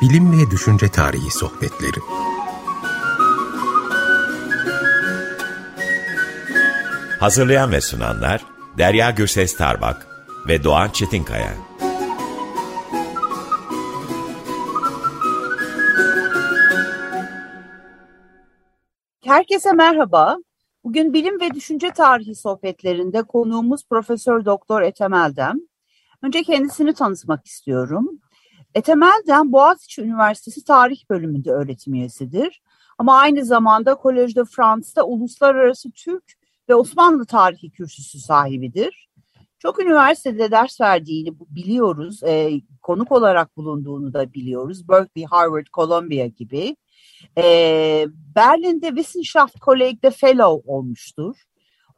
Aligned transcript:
Bilim 0.00 0.32
ve 0.32 0.50
Düşünce 0.50 0.88
Tarihi 0.88 1.30
Sohbetleri 1.30 2.00
Hazırlayan 7.20 7.72
ve 7.72 7.80
sunanlar 7.80 8.44
Derya 8.78 9.10
Gürses 9.10 9.56
Tarbak 9.56 10.06
ve 10.48 10.64
Doğan 10.64 10.88
Çetinkaya. 10.88 11.54
Herkese 19.24 19.72
merhaba. 19.72 20.36
Bugün 20.84 21.12
bilim 21.12 21.40
ve 21.40 21.54
düşünce 21.54 21.90
tarihi 21.90 22.34
sohbetlerinde 22.34 23.22
konuğumuz 23.22 23.88
Profesör 23.90 24.44
Doktor 24.44 24.82
Ethem 24.82 25.14
Eldem. 25.14 25.56
Önce 26.22 26.42
kendisini 26.42 26.94
tanıtmak 26.94 27.46
istiyorum. 27.46 28.20
Ethem 28.74 29.02
Eldem 29.02 29.52
Boğaziçi 29.52 30.02
Üniversitesi 30.02 30.64
Tarih 30.64 31.10
Bölümünde 31.10 31.50
öğretim 31.50 31.94
üyesidir. 31.94 32.62
Ama 32.98 33.18
aynı 33.18 33.44
zamanda 33.44 33.92
Collège 33.92 34.36
de 34.36 34.44
France'da 34.44 35.06
Uluslararası 35.06 35.90
Türk 35.90 36.24
ve 36.68 36.74
Osmanlı 36.74 37.26
Tarihi 37.26 37.70
kürsüsü 37.70 38.18
sahibidir. 38.18 39.08
Çok 39.58 39.80
üniversitede 39.80 40.50
ders 40.50 40.80
verdiğini 40.80 41.32
biliyoruz, 41.40 42.22
e, 42.22 42.60
konuk 42.82 43.12
olarak 43.12 43.56
bulunduğunu 43.56 44.12
da 44.12 44.32
biliyoruz. 44.32 44.88
Berkeley, 44.88 45.26
Harvard, 45.26 45.66
Columbia 45.72 46.26
gibi. 46.26 46.76
E, 47.38 48.06
Berlin'de 48.36 48.88
Wissenschaft 48.88 49.60
Kolleg'de 49.60 50.10
Fellow 50.10 50.72
olmuştur. 50.72 51.36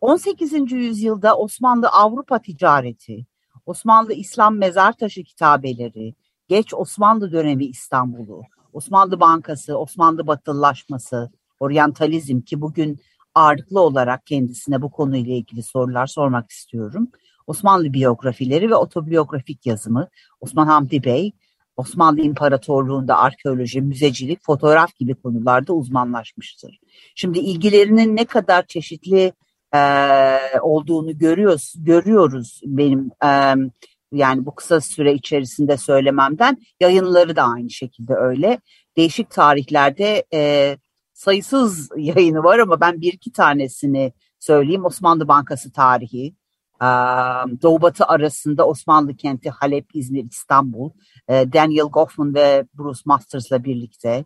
18. 0.01 0.77
yüzyılda 0.77 1.37
Osmanlı 1.37 1.89
Avrupa 1.89 2.39
ticareti, 2.39 3.27
Osmanlı 3.67 4.13
İslam 4.13 4.57
mezar 4.57 4.93
taşı 4.93 5.25
kitabeleri, 5.25 6.15
geç 6.53 6.75
Osmanlı 6.75 7.33
dönemi 7.33 7.65
İstanbul'u, 7.65 8.43
Osmanlı 8.73 9.21
Bankası, 9.21 9.79
Osmanlı 9.79 10.27
Batılılaşması, 10.27 11.31
oryantalizm 11.61 12.41
ki 12.41 12.61
bugün 12.61 13.01
ağırlıklı 13.35 13.81
olarak 13.81 14.27
kendisine 14.27 14.83
bu 14.83 14.91
konuyla 14.91 15.35
ilgili 15.35 15.63
sorular 15.63 16.07
sormak 16.07 16.51
istiyorum. 16.51 17.09
Osmanlı 17.47 17.93
biyografileri 17.93 18.71
ve 18.71 18.75
otobiyografik 18.75 19.67
yazımı, 19.67 20.09
Osman 20.41 20.67
Hamdi 20.67 21.05
Bey, 21.05 21.33
Osmanlı 21.77 22.21
İmparatorluğu'nda 22.21 23.19
arkeoloji, 23.19 23.83
müzecilik, 23.83 24.43
fotoğraf 24.43 24.97
gibi 24.97 25.15
konularda 25.15 25.73
uzmanlaşmıştır. 25.73 26.81
Şimdi 27.15 27.39
ilgilerinin 27.39 28.17
ne 28.17 28.25
kadar 28.25 28.67
çeşitli 28.67 29.33
e, 29.75 29.81
olduğunu 30.61 31.19
görüyoruz, 31.19 31.75
görüyoruz 31.77 32.61
benim 32.65 33.11
e, 33.25 33.55
yani 34.13 34.47
bu 34.47 34.55
kısa 34.55 34.81
süre 34.81 35.15
içerisinde 35.15 35.77
söylememden. 35.77 36.59
Yayınları 36.81 37.37
da 37.37 37.43
aynı 37.43 37.71
şekilde 37.71 38.15
öyle. 38.15 38.61
Değişik 38.97 39.31
tarihlerde 39.31 40.25
e, 40.35 40.77
sayısız 41.13 41.91
yayını 41.97 42.45
var 42.45 42.59
ama 42.59 42.81
ben 42.81 43.01
bir 43.01 43.13
iki 43.13 43.33
tanesini 43.33 44.13
söyleyeyim. 44.39 44.85
Osmanlı 44.85 45.29
Bankası 45.29 45.73
tarihi, 45.73 46.35
Doğu 47.63 47.83
Batı 47.83 48.05
arasında 48.05 48.67
Osmanlı 48.67 49.17
kenti 49.17 49.51
Halep, 49.51 49.87
İzmir, 49.95 50.25
İstanbul, 50.31 50.91
Daniel 51.29 51.87
Goffman 51.87 52.35
ve 52.35 52.67
Bruce 52.75 53.01
Masters'la 53.05 53.65
birlikte 53.65 54.25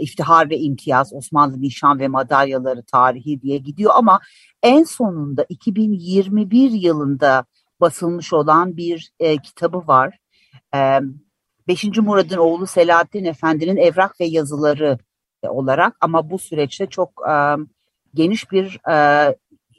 İftihar 0.00 0.50
ve 0.50 0.58
İmtiyaz, 0.58 1.12
Osmanlı 1.12 1.60
Nişan 1.60 1.98
ve 1.98 2.08
Madalyaları 2.08 2.82
tarihi 2.82 3.42
diye 3.42 3.58
gidiyor 3.58 3.92
ama 3.94 4.20
en 4.62 4.82
sonunda 4.82 5.46
2021 5.48 6.70
yılında 6.70 7.44
basılmış 7.84 8.32
olan 8.32 8.76
bir 8.76 9.12
e, 9.20 9.38
kitabı 9.38 9.78
var. 9.86 10.18
E, 10.74 11.00
5. 11.68 11.84
Murad'ın 11.84 12.36
oğlu 12.36 12.66
Selahattin 12.66 13.24
Efendi'nin 13.24 13.76
evrak 13.76 14.20
ve 14.20 14.24
yazıları 14.24 14.98
olarak 15.48 15.96
ama 16.00 16.30
bu 16.30 16.38
süreçte 16.38 16.86
çok 16.86 17.10
e, 17.28 17.34
geniş 18.14 18.52
bir 18.52 18.80
e, 18.90 18.94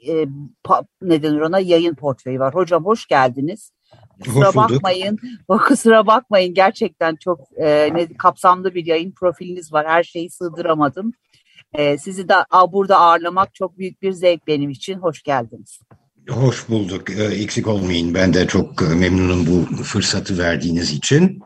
e, 0.08 0.26
pa, 0.64 0.82
neden 1.02 1.40
ona 1.40 1.58
yayın 1.58 1.94
portföyü 1.94 2.40
var. 2.40 2.54
Hocam 2.54 2.84
hoş 2.84 3.06
geldiniz. 3.06 3.72
Kusura 4.24 4.48
hoş 4.48 4.56
bakmayın. 4.56 5.18
Kusura 5.48 6.06
bakmayın. 6.06 6.54
Gerçekten 6.54 7.16
çok 7.16 7.40
e, 7.56 7.90
ne, 7.94 8.16
kapsamlı 8.16 8.74
bir 8.74 8.86
yayın 8.86 9.12
profiliniz 9.12 9.72
var. 9.72 9.86
Her 9.86 10.02
şeyi 10.02 10.30
sığdıramadım. 10.30 11.12
E, 11.72 11.98
sizi 11.98 12.28
de 12.28 12.34
burada 12.72 12.98
ağırlamak 12.98 13.54
çok 13.54 13.78
büyük 13.78 14.02
bir 14.02 14.12
zevk 14.12 14.46
benim 14.46 14.70
için. 14.70 14.98
Hoş 14.98 15.22
geldiniz. 15.22 15.80
Hoş 16.30 16.68
bulduk. 16.68 17.10
E, 17.10 17.24
eksik 17.24 17.68
olmayın. 17.68 18.14
Ben 18.14 18.34
de 18.34 18.46
çok 18.46 18.82
e, 18.82 18.94
memnunum 18.94 19.46
bu 19.46 19.82
fırsatı 19.82 20.38
verdiğiniz 20.38 20.92
için. 20.92 21.40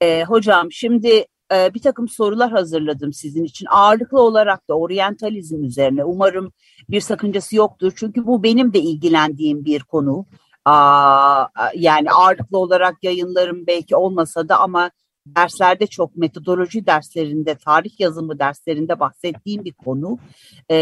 E, 0.00 0.24
hocam 0.24 0.72
şimdi 0.72 1.26
e, 1.52 1.74
bir 1.74 1.82
takım 1.82 2.08
sorular 2.08 2.50
hazırladım 2.50 3.12
sizin 3.12 3.44
için. 3.44 3.66
Ağırlıklı 3.70 4.20
olarak 4.20 4.68
da 4.68 4.74
oryantalizm 4.74 5.64
üzerine. 5.64 6.04
Umarım 6.04 6.52
bir 6.88 7.00
sakıncası 7.00 7.56
yoktur. 7.56 7.92
Çünkü 7.96 8.26
bu 8.26 8.42
benim 8.42 8.72
de 8.74 8.78
ilgilendiğim 8.78 9.64
bir 9.64 9.80
konu. 9.80 10.26
Aa, 10.64 11.46
yani 11.74 12.10
ağırlıklı 12.10 12.58
olarak 12.58 12.94
yayınlarım 13.02 13.66
belki 13.66 13.96
olmasa 13.96 14.48
da 14.48 14.60
ama 14.60 14.90
derslerde 15.26 15.86
çok 15.86 16.16
metodoloji 16.16 16.86
derslerinde, 16.86 17.54
tarih 17.54 18.00
yazımı 18.00 18.38
derslerinde 18.38 19.00
bahsettiğim 19.00 19.64
bir 19.64 19.72
konu. 19.72 20.18
E, 20.70 20.76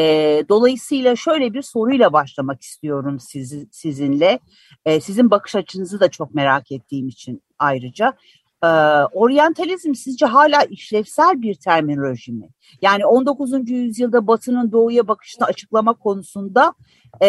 dolayısıyla 0.49 1.17
şöyle 1.17 1.55
bir 1.55 1.63
soruyla 1.63 2.13
başlamak 2.13 2.63
istiyorum 2.63 3.21
sizi, 3.21 3.69
sizinle. 3.73 4.39
E, 4.85 5.01
sizin 5.01 5.31
bakış 5.31 5.55
açınızı 5.57 6.01
da 6.01 6.09
çok 6.09 6.35
merak 6.35 6.73
ettiğim 6.73 7.09
için 7.09 7.43
ayrıca. 7.59 8.15
E, 8.63 8.67
oryantalizm 9.13 9.95
sizce 9.95 10.27
hala 10.27 10.63
işlevsel 10.63 11.43
bir 11.43 11.55
terminoloji 11.55 12.33
mi? 12.33 12.49
Yani 12.83 13.07
19. 13.07 13.71
yüzyılda 13.71 14.27
Batı'nın 14.27 14.73
Doğu'ya 14.73 15.09
bakışını 15.09 15.45
açıklama 15.45 15.95
konusunda 15.95 16.75
e, 17.23 17.29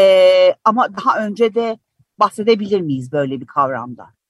ama 0.66 0.88
daha 0.98 1.26
önce 1.26 1.56
de 1.56 1.78
bahsedebilir 2.20 2.82
miyiz 2.82 3.12
böyle 3.12 3.42
bir 3.42 3.46
kavramda? 3.46 4.21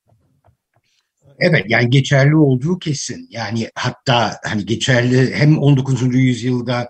Evet 1.41 1.65
yani 1.67 1.89
geçerli 1.89 2.35
olduğu 2.35 2.79
kesin. 2.79 3.27
Yani 3.31 3.69
hatta 3.75 4.39
hani 4.45 4.65
geçerli 4.65 5.35
hem 5.35 5.57
19. 5.57 6.15
yüzyılda 6.15 6.81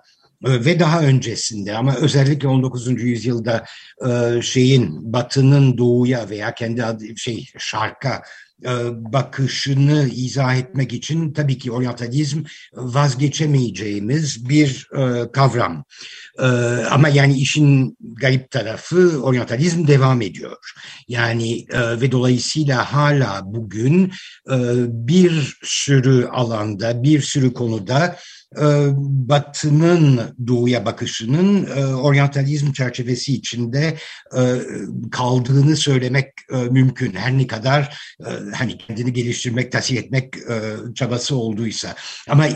e, 0.45 0.65
ve 0.65 0.79
daha 0.79 1.01
öncesinde 1.01 1.77
ama 1.77 1.95
özellikle 1.95 2.47
19. 2.47 2.87
yüzyılda 3.01 3.65
e, 4.07 4.41
şeyin 4.41 5.13
batının 5.13 5.77
doğuya 5.77 6.29
veya 6.29 6.53
kendi 6.53 6.85
adı 6.85 7.17
şey 7.17 7.49
şarka 7.57 8.21
bakışını 8.91 10.09
izah 10.13 10.55
etmek 10.55 10.93
için 10.93 11.33
tabii 11.33 11.57
ki 11.57 11.71
oryantalizm 11.71 12.43
vazgeçemeyeceğimiz 12.73 14.49
bir 14.49 14.87
kavram. 15.33 15.83
Ama 16.91 17.09
yani 17.09 17.37
işin 17.37 17.97
garip 18.01 18.51
tarafı 18.51 19.21
oryantalizm 19.23 19.87
devam 19.87 20.21
ediyor. 20.21 20.57
Yani 21.07 21.65
ve 21.73 22.11
dolayısıyla 22.11 22.93
hala 22.93 23.41
bugün 23.45 24.11
bir 24.87 25.57
sürü 25.63 26.25
alanda, 26.25 27.03
bir 27.03 27.21
sürü 27.21 27.53
konuda 27.53 28.05
e, 28.05 28.40
Batı'nın 29.01 30.35
doğuya 30.47 30.85
bakışının 30.85 31.65
e, 31.65 31.85
oryantalizm 31.85 32.71
çerçevesi 32.71 33.33
içinde 33.33 33.97
e, 34.37 34.41
kaldığını 35.11 35.75
söylemek 35.75 36.27
mümkün. 36.69 37.13
Her 37.13 37.37
ne 37.37 37.47
kadar 37.47 37.97
hani 38.55 38.77
kendini 38.77 39.13
geliştirmek, 39.13 39.71
tasih 39.71 39.97
etmek 39.97 40.33
çabası 40.95 41.35
olduysa. 41.35 41.95
Ama 42.29 42.47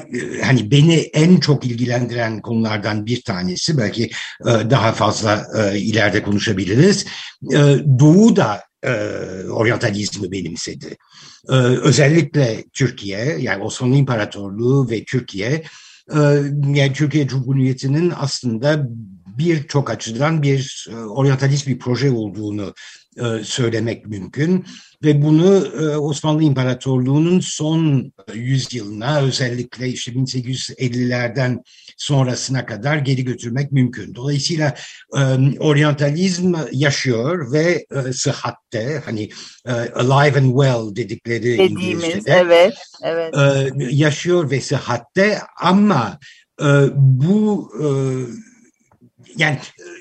hani 0.43 0.71
beni 0.71 0.95
en 0.95 1.37
çok 1.37 1.65
ilgilendiren 1.65 2.41
konulardan 2.41 3.05
bir 3.05 3.21
tanesi 3.21 3.77
belki 3.77 4.09
daha 4.45 4.91
fazla 4.91 5.47
ileride 5.75 6.23
konuşabiliriz. 6.23 7.05
Doğu 7.99 8.35
da 8.35 8.63
oryantalizmi 9.51 10.31
benimsedi. 10.31 10.97
özellikle 11.83 12.63
Türkiye 12.73 13.37
yani 13.39 13.63
Osmanlı 13.63 13.95
İmparatorluğu 13.95 14.89
ve 14.89 15.03
Türkiye 15.03 15.47
ee, 15.47 15.84
yani 16.75 16.93
Türkiye 16.93 17.27
Cumhuriyeti'nin 17.27 18.13
aslında 18.15 18.87
birçok 19.37 19.89
açıdan 19.89 20.41
bir 20.41 20.87
e, 20.91 20.95
oryantalist 20.95 21.67
bir 21.67 21.79
proje 21.79 22.11
olduğunu 22.11 22.73
e, 23.17 23.43
söylemek 23.43 24.07
mümkün 24.07 24.65
ve 25.05 25.21
bunu 25.21 25.67
e, 25.81 25.97
Osmanlı 25.97 26.43
İmparatorluğu'nun 26.43 27.39
son 27.39 28.11
yüzyılına 28.33 29.21
özellikle 29.21 29.87
işte 29.89 30.11
1850'lerden 30.11 31.63
sonrasına 31.97 32.65
kadar 32.65 32.97
geri 32.97 33.25
götürmek 33.25 33.71
mümkün. 33.71 34.15
Dolayısıyla 34.15 34.75
oryantalizm 35.59 36.55
yaşıyor 36.71 37.51
ve 37.53 37.85
sıhhatte 38.13 39.01
hani 39.05 39.29
alive 39.95 40.39
and 40.39 40.51
well 40.51 40.95
dedikleri 40.95 41.57
Dediğimiz, 41.57 42.27
evet, 42.27 42.73
evet. 43.03 43.35
yaşıyor 43.77 44.51
ve 44.51 44.61
sıhhatte 44.61 45.39
ama 45.61 46.19
bu 46.95 47.71
yani 49.37 49.59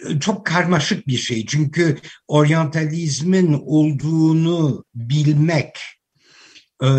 e, 0.09 0.21
çok 0.21 0.47
karmaşık 0.47 1.07
bir 1.07 1.17
şey. 1.17 1.47
Çünkü 1.47 1.99
oryantalizmin 2.29 3.53
olduğunu 3.67 4.85
bilmek 4.95 5.79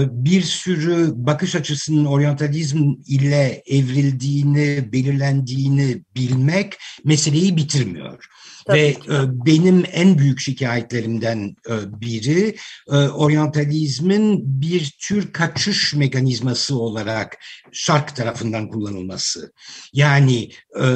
bir 0.09 0.41
sürü 0.41 1.11
bakış 1.15 1.55
açısının 1.55 2.05
oryantalizm 2.05 2.93
ile 3.07 3.63
evrildiğini, 3.67 4.91
belirlendiğini 4.91 6.03
bilmek 6.15 6.77
meseleyi 7.03 7.57
bitirmiyor. 7.57 8.25
Tabii 8.65 8.79
Ve 8.79 8.93
ki. 8.93 9.11
E, 9.11 9.45
benim 9.45 9.83
en 9.91 10.17
büyük 10.17 10.39
şikayetlerimden 10.39 11.55
e, 11.69 12.01
biri 12.01 12.55
e, 12.91 12.95
oryantalizmin 12.95 14.41
bir 14.61 14.95
tür 15.07 15.33
kaçış 15.33 15.93
mekanizması 15.93 16.79
olarak 16.79 17.37
şark 17.71 18.15
tarafından 18.15 18.69
kullanılması. 18.69 19.53
Yani 19.93 20.49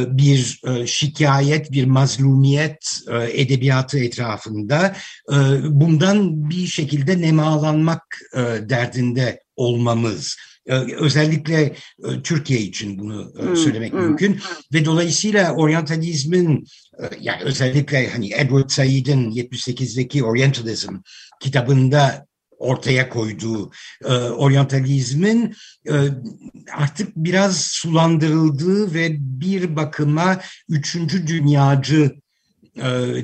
bir 0.07 0.61
şikayet, 0.85 1.71
bir 1.71 1.85
mazlumiyet 1.85 2.85
edebiyatı 3.31 3.99
etrafında 3.99 4.95
bundan 5.63 6.49
bir 6.49 6.67
şekilde 6.67 7.21
nemalanmak 7.21 8.03
derdinde 8.61 9.43
olmamız. 9.55 10.37
Özellikle 10.99 11.75
Türkiye 12.23 12.59
için 12.59 12.99
bunu 12.99 13.33
hmm, 13.35 13.55
söylemek 13.55 13.93
hmm. 13.93 13.99
mümkün 13.99 14.39
ve 14.73 14.85
dolayısıyla 14.85 15.55
oryantalizmin 15.55 16.65
yani 17.19 17.43
özellikle 17.43 18.09
hani 18.09 18.33
Edward 18.33 18.69
Said'in 18.69 19.31
78'deki 19.31 20.23
Orientalism 20.23 20.93
kitabında 21.41 22.25
ortaya 22.59 23.09
koyduğu 23.09 23.71
e, 24.05 24.13
oryantalizmin 24.13 25.55
e, 25.87 25.93
artık 26.77 27.15
biraz 27.15 27.61
sulandırıldığı 27.61 28.93
ve 28.93 29.17
bir 29.19 29.75
bakıma 29.75 30.41
üçüncü 30.69 31.27
dünyacı 31.27 32.11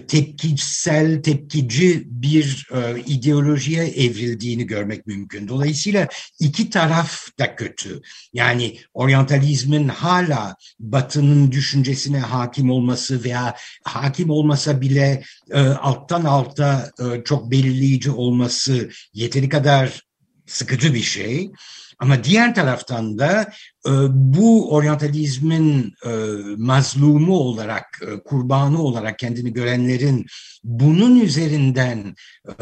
tepkisel, 0.07 1.21
tepkici 1.21 2.03
bir 2.05 2.67
e, 2.73 2.99
ideolojiye 2.99 3.85
evrildiğini 3.85 4.67
görmek 4.67 5.07
mümkün. 5.07 5.47
Dolayısıyla 5.47 6.07
iki 6.39 6.69
taraf 6.69 7.27
da 7.39 7.55
kötü. 7.55 8.01
Yani 8.33 8.77
oryantalizmin 8.93 9.87
hala 9.87 10.55
batının 10.79 11.51
düşüncesine 11.51 12.19
hakim 12.19 12.71
olması 12.71 13.23
veya 13.23 13.55
hakim 13.83 14.29
olmasa 14.29 14.81
bile 14.81 15.23
e, 15.51 15.59
alttan 15.59 16.25
alta 16.25 16.91
çok 17.25 17.51
belirleyici 17.51 18.11
olması 18.11 18.89
yeteri 19.13 19.49
kadar 19.49 20.05
sıkıcı 20.45 20.93
bir 20.93 21.01
şey. 21.01 21.51
Ama 21.99 22.23
diğer 22.23 22.55
taraftan 22.55 23.19
da 23.19 23.41
e, 23.87 23.91
bu 24.09 24.73
oryantalizmin 24.73 25.93
e, 26.05 26.09
mazlumu 26.57 27.33
olarak, 27.33 28.01
e, 28.01 28.05
kurbanı 28.23 28.81
olarak 28.81 29.19
kendini 29.19 29.53
görenlerin 29.53 30.25
bunun 30.63 31.19
üzerinden 31.19 32.15
e, 32.47 32.53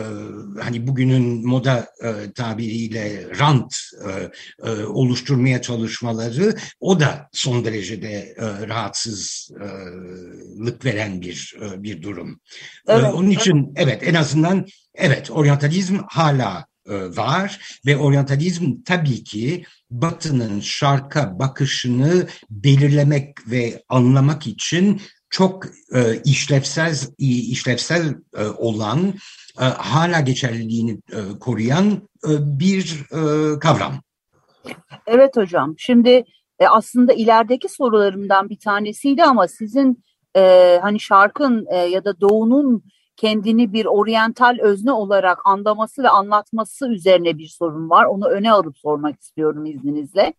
hani 0.61 0.87
bugünün 0.87 1.47
moda 1.47 1.87
e, 2.03 2.31
tabiriyle 2.31 3.27
rant 3.39 3.75
e, 4.07 4.31
e, 4.69 4.83
oluşturmaya 4.83 5.61
çalışmaları 5.61 6.55
o 6.79 6.99
da 6.99 7.29
son 7.31 7.65
derecede 7.65 8.35
e, 8.37 8.67
rahatsızlık 8.67 10.85
veren 10.85 11.21
bir 11.21 11.55
e, 11.61 11.83
bir 11.83 12.01
durum. 12.01 12.39
Evet, 12.87 13.03
e, 13.03 13.07
onun 13.07 13.29
için 13.29 13.73
evet 13.75 14.07
en 14.07 14.13
azından 14.13 14.65
evet 14.95 15.31
oryantalizm 15.31 15.97
hala 16.07 16.72
var 16.89 17.79
ve 17.85 17.97
oryantalizm 17.97 18.83
tabii 18.85 19.23
ki 19.23 19.65
Batı'nın 19.91 20.59
şarka 20.59 21.39
bakışını 21.39 22.27
belirlemek 22.49 23.51
ve 23.51 23.83
anlamak 23.89 24.47
için 24.47 25.01
çok 25.29 25.65
e, 25.95 26.21
işlevsel 26.25 26.95
işlevsel 27.17 28.15
e, 28.37 28.45
olan 28.45 29.13
e, 29.59 29.63
hala 29.63 30.19
geçerliliğini 30.19 30.91
e, 30.91 31.39
koruyan 31.39 31.91
e, 32.27 32.31
bir 32.59 33.05
e, 33.11 33.59
kavram. 33.59 33.93
Evet 35.07 35.37
hocam. 35.37 35.75
Şimdi 35.77 36.23
e, 36.59 36.67
aslında 36.67 37.13
ilerideki 37.13 37.69
sorularımdan 37.69 38.49
bir 38.49 38.59
tanesiydi 38.59 39.23
ama 39.23 39.47
sizin 39.47 40.03
e, 40.35 40.79
hani 40.81 40.99
şarkın 40.99 41.65
e, 41.71 41.77
ya 41.77 42.05
da 42.05 42.21
doğunun 42.21 42.83
kendini 43.17 43.73
bir 43.73 43.85
oryantal 43.85 44.57
özne 44.61 44.91
olarak 44.91 45.39
anlaması 45.45 46.03
ve 46.03 46.09
anlatması 46.09 46.89
üzerine 46.89 47.37
bir 47.37 47.47
sorun 47.47 47.89
var. 47.89 48.05
Onu 48.05 48.27
öne 48.27 48.51
alıp 48.51 48.77
sormak 48.77 49.21
istiyorum 49.21 49.65
izninizle. 49.65 50.33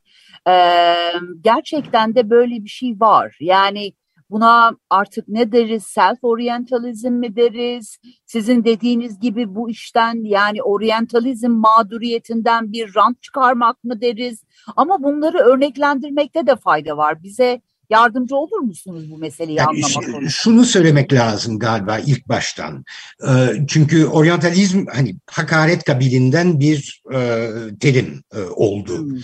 Ee, 0.49 0.95
gerçekten 1.41 2.15
de 2.15 2.31
böyle 2.31 2.65
bir 2.65 2.69
şey 2.69 3.01
var. 3.01 3.37
Yani 3.41 3.93
buna 4.31 4.77
artık 4.91 5.29
ne 5.29 5.53
deriz? 5.53 5.85
Self-orientalizm 5.85 7.11
mi 7.11 7.37
deriz? 7.37 7.99
Sizin 8.27 8.65
dediğiniz 8.65 9.21
gibi 9.21 9.55
bu 9.55 9.71
işten 9.71 10.25
yani 10.25 10.63
oryantalizm 10.63 11.51
mağduriyetinden 11.51 12.73
bir 12.73 12.95
rant 12.95 13.23
çıkarmak 13.23 13.85
mı 13.85 14.01
deriz? 14.01 14.45
Ama 14.77 15.03
bunları 15.03 15.39
örneklendirmekte 15.39 16.47
de 16.47 16.57
fayda 16.57 16.97
var. 16.97 17.23
Bize 17.23 17.61
yardımcı 17.91 18.37
olur 18.37 18.59
musunuz 18.59 19.11
bu 19.11 19.19
meseleyi 19.19 19.59
yani 19.59 19.69
anlamak 19.69 19.95
konusunda? 19.95 20.29
Şunu 20.29 20.65
söylemek 20.65 21.13
lazım 21.13 21.59
galiba 21.59 21.99
ilk 21.99 22.29
baştan. 22.29 22.85
Ee, 23.29 23.33
çünkü 23.69 24.07
oryantalizm 24.07 24.87
hani 24.93 25.17
hakaret 25.31 25.85
kabilinden 25.85 26.61
bir 26.61 27.03
e, 27.15 27.49
terim 27.81 28.23
e, 28.35 28.41
oldu. 28.41 28.99
Hmm. 28.99 29.17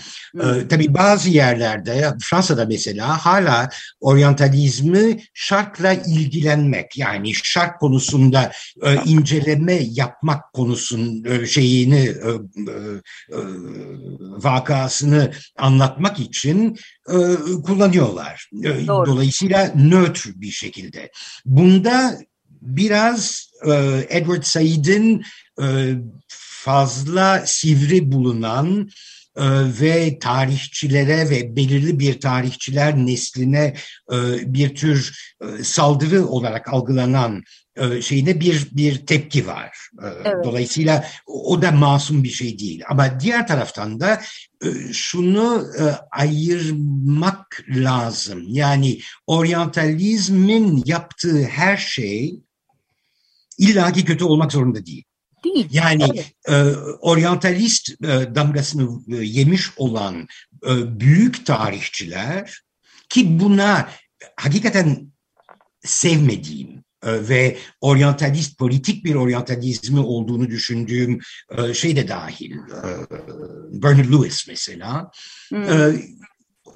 Hmm. 0.43 0.69
Tabii 0.69 0.95
bazı 0.95 1.31
yerlerde 1.31 2.13
Fransa'da 2.23 2.67
mesela 2.67 3.27
hala 3.27 3.69
oryantalizmi 4.01 5.17
şarkla 5.35 5.93
ilgilenmek 5.93 6.99
yani 6.99 7.35
şark 7.35 7.81
konusunda 7.81 8.53
e, 8.83 8.95
inceleme 9.05 9.79
yapmak 9.91 10.53
konusun 10.53 11.25
şeyini 11.45 12.15
vakasını 14.21 15.33
anlatmak 15.59 16.21
için 16.21 16.77
kullanıyorlar. 17.65 18.51
Doğru. 18.63 19.07
Dolayısıyla 19.07 19.73
nötr 19.77 20.29
bir 20.35 20.51
şekilde. 20.51 21.11
Bunda 21.45 22.19
biraz 22.61 23.51
e, 23.67 23.73
Edward 24.09 24.43
Said'in 24.43 25.25
e, 25.63 25.95
fazla 26.29 27.43
sivri 27.47 28.13
bulunan 28.13 28.91
e, 29.37 29.45
ve 29.81 30.19
tarihçilere 30.19 31.31
ve 31.31 31.57
belirli 31.57 31.99
bir 31.99 32.21
tarihçiler 32.21 32.97
nesline 32.97 33.75
e, 34.13 34.17
bir 34.55 34.75
tür 34.75 35.17
e, 35.43 35.65
saldırı 35.65 36.27
olarak 36.27 36.73
algılanan 36.73 37.37
e, 37.37 37.43
şeyine 38.03 38.41
bir 38.41 38.69
bir 38.73 39.07
tepki 39.07 39.47
var. 39.47 39.79
E, 40.03 40.07
evet. 40.25 40.45
Dolayısıyla 40.45 41.05
o 41.27 41.63
da 41.63 41.73
masum 41.73 42.25
bir 42.25 42.31
şey 42.31 42.59
değil. 42.59 42.83
Ama 42.89 43.21
diğer 43.21 43.47
taraftan 43.47 44.01
da 44.01 44.23
e, 44.65 44.93
şunu 44.93 45.67
ayırmak 46.11 47.65
lazım. 47.69 48.45
Yani 48.49 49.01
oryantalizmin 49.27 50.83
yaptığı 50.87 51.45
her 51.45 51.77
şey 51.77 52.41
illaki 53.59 54.05
kötü 54.05 54.25
olmak 54.25 54.53
zorunda 54.53 54.87
değil. 54.87 55.05
Değil. 55.45 55.69
Yani 55.71 56.05
evet. 56.15 56.33
e, 56.49 56.77
oryantalist 57.01 57.91
e, 57.91 58.35
damgasını 58.35 59.01
e, 59.09 59.25
yemiş 59.25 59.71
olan 59.77 60.29
e, 60.67 61.01
büyük 61.01 61.47
tarihçiler 61.47 62.61
ki 63.09 63.41
buna 63.41 63.89
hakikaten 64.37 65.13
sevmediğim 65.85 66.69
e, 66.69 66.80
ve 67.05 67.57
oryantalist, 67.81 68.59
politik 68.59 69.05
bir 69.05 69.15
oryantalizmi 69.15 70.01
olduğunu 70.01 70.51
düşündüğüm 70.51 71.19
e, 71.59 71.75
şey 71.75 71.97
de 71.97 72.09
dahil. 72.09 72.53
E, 72.53 72.59
Bernard 73.83 74.13
Lewis 74.13 74.49
mesela. 74.49 75.11
Hmm. 75.49 76.01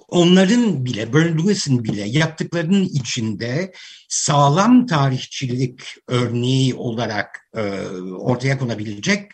Onların 0.08 0.84
bile, 0.84 1.12
Bernard 1.12 1.38
Lewis'in 1.38 1.84
bile 1.84 2.08
yaptıklarının 2.08 2.84
içinde 2.84 3.72
sağlam 4.08 4.86
tarihçilik 4.86 5.80
örneği 6.08 6.74
olarak 6.74 7.50
ortaya 8.18 8.58
konabilecek 8.58 9.30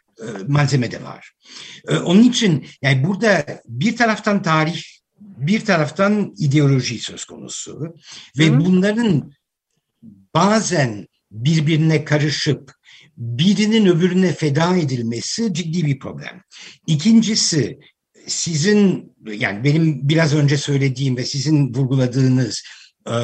malzeme 0.47 0.91
de 0.91 1.03
var. 1.03 1.33
Onun 2.05 2.23
için 2.23 2.67
yani 2.83 3.05
burada 3.05 3.47
bir 3.67 3.97
taraftan 3.97 4.43
tarih, 4.43 4.83
bir 5.21 5.65
taraftan 5.65 6.35
ideoloji 6.39 6.99
söz 6.99 7.25
konusu 7.25 7.95
ve 8.39 8.49
hmm. 8.49 8.65
bunların 8.65 9.33
bazen 10.35 11.07
birbirine 11.31 12.05
karışıp 12.05 12.73
birinin 13.17 13.87
öbürüne 13.87 14.33
feda 14.33 14.77
edilmesi 14.77 15.55
ciddi 15.55 15.87
bir 15.87 15.99
problem. 15.99 16.43
İkincisi 16.87 17.79
sizin 18.27 19.13
yani 19.27 19.65
benim 19.65 20.09
biraz 20.09 20.35
önce 20.35 20.57
söylediğim 20.57 21.17
ve 21.17 21.25
sizin 21.25 21.75
vurguladığınız 21.75 22.63
e, 23.07 23.15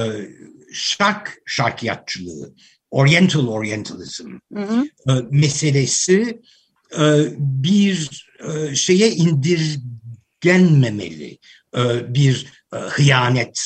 şark 0.72 1.38
şarkiyatçılığı, 1.46 2.54
Oriental 2.90 3.48
Orientalism 3.48 4.30
hı 4.54 4.62
hı. 4.62 4.88
E, 5.08 5.12
meselesi 5.30 6.40
e, 6.98 7.24
bir 7.38 8.26
şeye 8.74 9.10
indirgenmemeli. 9.10 11.38
Bir 12.08 12.46
hıyanet, 12.72 13.58
e, 13.58 13.60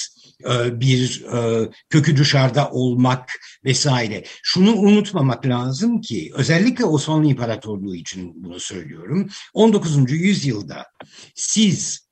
bir 0.81 1.25
e, 1.25 1.71
kökü 1.91 2.17
dışarıda 2.17 2.71
olmak 2.71 3.33
vesaire. 3.65 4.25
Şunu 4.43 4.73
unutmamak 4.73 5.47
lazım 5.47 6.01
ki 6.01 6.31
özellikle 6.35 6.85
Osmanlı 6.85 7.27
İmparatorluğu 7.27 7.97
için 7.97 8.45
bunu 8.45 8.61
söylüyorum. 8.61 9.29
19. 9.55 10.11
yüzyılda 10.11 10.87
siz 11.35 12.09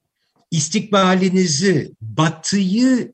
istikbalinizi 0.50 1.92
batıyı 2.00 3.12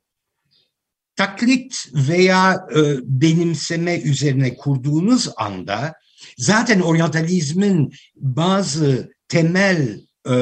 taklit 1.17 1.87
veya 1.95 2.67
e, 2.77 2.81
benimseme 3.03 4.01
üzerine 4.01 4.57
kurduğunuz 4.57 5.29
anda 5.37 5.95
zaten 6.39 6.81
oryantalizmin 6.81 7.95
bazı 8.17 9.13
temel 9.29 10.01
e, 10.29 10.35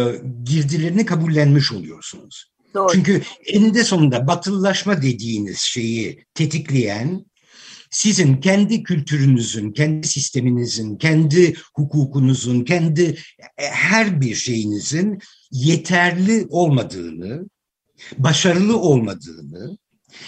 girdilerini 0.45 1.07
kabullenmiş 1.07 1.73
oluyorsunuz. 1.73 2.52
Doğru. 2.75 2.93
Çünkü 2.93 3.23
eninde 3.47 3.85
sonunda 3.85 4.27
batılılaşma 4.27 5.03
dediğiniz 5.03 5.59
şeyi 5.59 6.25
tetikleyen 6.35 7.25
sizin 7.93 8.37
kendi 8.37 8.83
kültürünüzün, 8.83 9.73
kendi 9.73 10.07
sisteminizin, 10.07 10.97
kendi 10.97 11.55
hukukunuzun, 11.75 12.65
kendi 12.65 13.03
e, 13.59 13.67
her 13.67 14.21
bir 14.21 14.35
şeyinizin 14.35 15.19
yeterli 15.51 16.47
olmadığını, 16.49 17.49
başarılı 18.19 18.79
olmadığını, 18.79 19.79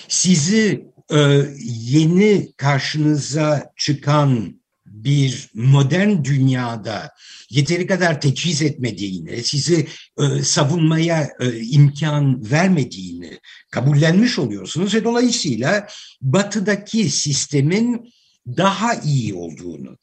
sizi 0.08 0.86
e, 1.12 1.42
yeni 1.64 2.52
karşınıza 2.56 3.72
çıkan 3.76 4.60
bir 4.94 5.50
modern 5.54 6.24
dünyada 6.24 7.10
yeteri 7.50 7.86
kadar 7.86 8.20
teçhiz 8.20 8.62
etmediğini, 8.62 9.42
sizi 9.42 9.86
e, 10.18 10.42
savunmaya 10.42 11.30
e, 11.40 11.60
imkan 11.60 12.50
vermediğini 12.50 13.38
kabullenmiş 13.70 14.38
oluyorsunuz 14.38 14.94
ve 14.94 15.04
dolayısıyla 15.04 15.86
batıdaki 16.22 17.10
sistemin 17.10 18.12
daha 18.46 18.94
iyi 18.94 19.34
olduğunu 19.34 19.98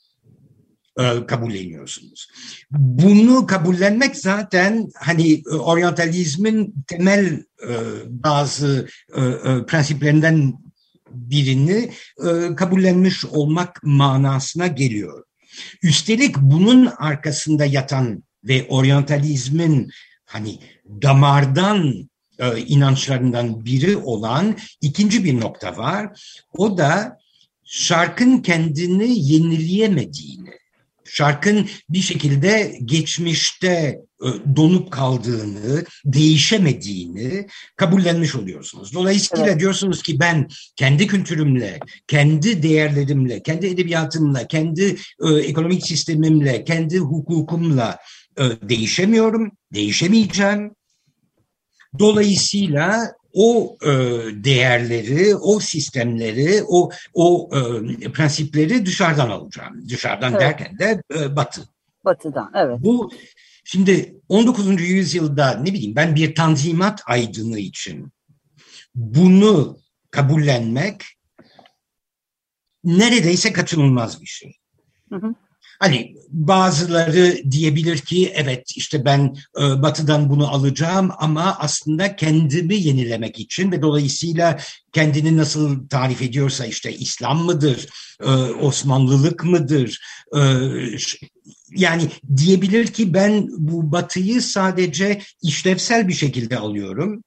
e, 1.00 1.26
kabulleniyorsunuz. 1.26 2.28
Bunu 2.72 3.46
kabullenmek 3.46 4.16
zaten 4.16 4.90
hani 4.96 5.34
e, 5.34 5.50
oryantalizmin 5.50 6.76
temel 6.88 7.44
e, 7.68 7.74
bazı 8.08 8.88
prensiplerinden 9.68 10.54
birini 11.14 11.92
e, 12.28 12.56
kabullenmiş 12.56 13.26
olmak 13.26 13.84
manasına 13.84 14.68
geliyor. 14.68 15.24
Üstelik 15.84 16.38
bunun 16.38 16.86
arkasında 16.86 17.66
yatan 17.66 18.24
ve 18.44 18.68
oryantalizmin 18.70 19.90
hani 20.26 20.60
damardan 21.02 22.10
e, 22.40 22.60
inançlarından 22.60 23.66
biri 23.66 23.98
olan 23.98 24.58
ikinci 24.82 25.24
bir 25.24 25.40
nokta 25.40 25.78
var. 25.78 26.22
O 26.54 26.78
da 26.78 27.18
şarkın 27.64 28.38
kendini 28.40 29.32
yenileyemediğini, 29.32 30.52
şarkın 31.14 31.70
bir 31.90 32.02
şekilde 32.02 32.80
geçmişte 32.86 34.00
e, 34.24 34.28
donup 34.56 34.92
kaldığını, 34.92 35.86
değişemediğini 36.06 37.48
kabullenmiş 37.76 38.36
oluyorsunuz. 38.36 38.94
Dolayısıyla 38.94 39.48
evet. 39.48 39.60
diyorsunuz 39.60 40.04
ki 40.04 40.20
ben 40.20 40.48
kendi 40.76 41.08
kültürümle, 41.08 41.80
kendi 42.08 42.64
değerlerimle, 42.64 43.44
kendi 43.44 43.68
edebiyatımla, 43.68 44.48
kendi 44.48 44.98
e, 45.24 45.34
ekonomik 45.34 45.88
sistemimle, 45.88 46.64
kendi 46.64 47.00
hukukumla 47.00 47.98
e, 48.38 48.44
değişemiyorum, 48.70 49.52
değişemeyeceğim. 49.74 50.72
Dolayısıyla 52.00 53.14
o 53.34 53.78
e, 53.84 53.90
değerleri, 54.44 55.36
o 55.36 55.60
sistemleri, 55.60 56.64
o 56.68 56.90
o 57.14 57.50
e, 58.02 58.12
prensipleri 58.12 58.86
dışarıdan 58.86 59.30
alacağım. 59.30 59.90
Dışarıdan 59.90 60.32
evet. 60.32 60.42
derken 60.42 60.80
de 60.80 61.04
e, 61.16 61.36
Batı. 61.36 61.62
Batı'dan, 62.06 62.52
evet. 62.56 62.78
Bu 62.80 63.12
şimdi 63.64 64.16
19. 64.30 64.82
yüzyılda 64.82 65.54
ne 65.54 65.74
bileyim 65.74 65.96
ben 65.96 66.16
bir 66.16 66.36
tanzimat 66.36 67.02
aydını 67.06 67.60
için 67.60 68.12
bunu 68.96 69.78
kabullenmek 70.12 71.04
neredeyse 72.84 73.54
kaçınılmaz 73.54 74.22
bir 74.22 74.26
şey. 74.26 74.54
Hı 75.10 75.16
hı. 75.16 75.36
Hani 75.82 76.16
bazıları 76.30 77.52
diyebilir 77.52 77.98
ki 77.98 78.32
evet 78.36 78.72
işte 78.76 79.06
ben 79.06 79.36
e, 79.62 79.82
batıdan 79.82 80.30
bunu 80.30 80.48
alacağım 80.48 81.12
ama 81.18 81.58
aslında 81.60 82.16
kendimi 82.16 82.76
yenilemek 82.76 83.40
için 83.40 83.72
ve 83.72 83.82
dolayısıyla 83.82 84.60
kendini 84.94 85.38
nasıl 85.38 85.88
tarif 85.88 86.22
ediyorsa 86.22 86.66
işte 86.66 86.94
İslam 86.94 87.46
mıdır, 87.46 87.88
e, 88.24 88.30
Osmanlılık 88.62 89.44
mıdır, 89.44 90.00
e, 90.36 90.42
yani 91.76 92.04
diyebilir 92.38 92.88
ki 92.88 93.14
ben 93.14 93.48
bu 93.58 93.92
batıyı 93.92 94.42
sadece 94.42 95.22
işlevsel 95.44 96.08
bir 96.08 96.14
şekilde 96.14 96.58
alıyorum 96.58 97.24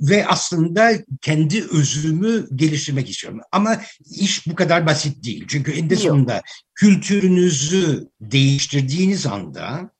ve 0.00 0.26
aslında 0.26 0.92
kendi 1.22 1.64
özümü 1.64 2.46
geliştirmek 2.54 3.10
istiyorum. 3.10 3.40
Ama 3.52 3.82
iş 4.10 4.46
bu 4.46 4.54
kadar 4.54 4.86
basit 4.86 5.24
değil. 5.24 5.44
Çünkü 5.48 5.72
en 5.72 5.88
sonunda 5.88 6.42
kültürünüzü 6.74 8.08
değiştirdiğiniz 8.20 9.26
anda 9.26 9.90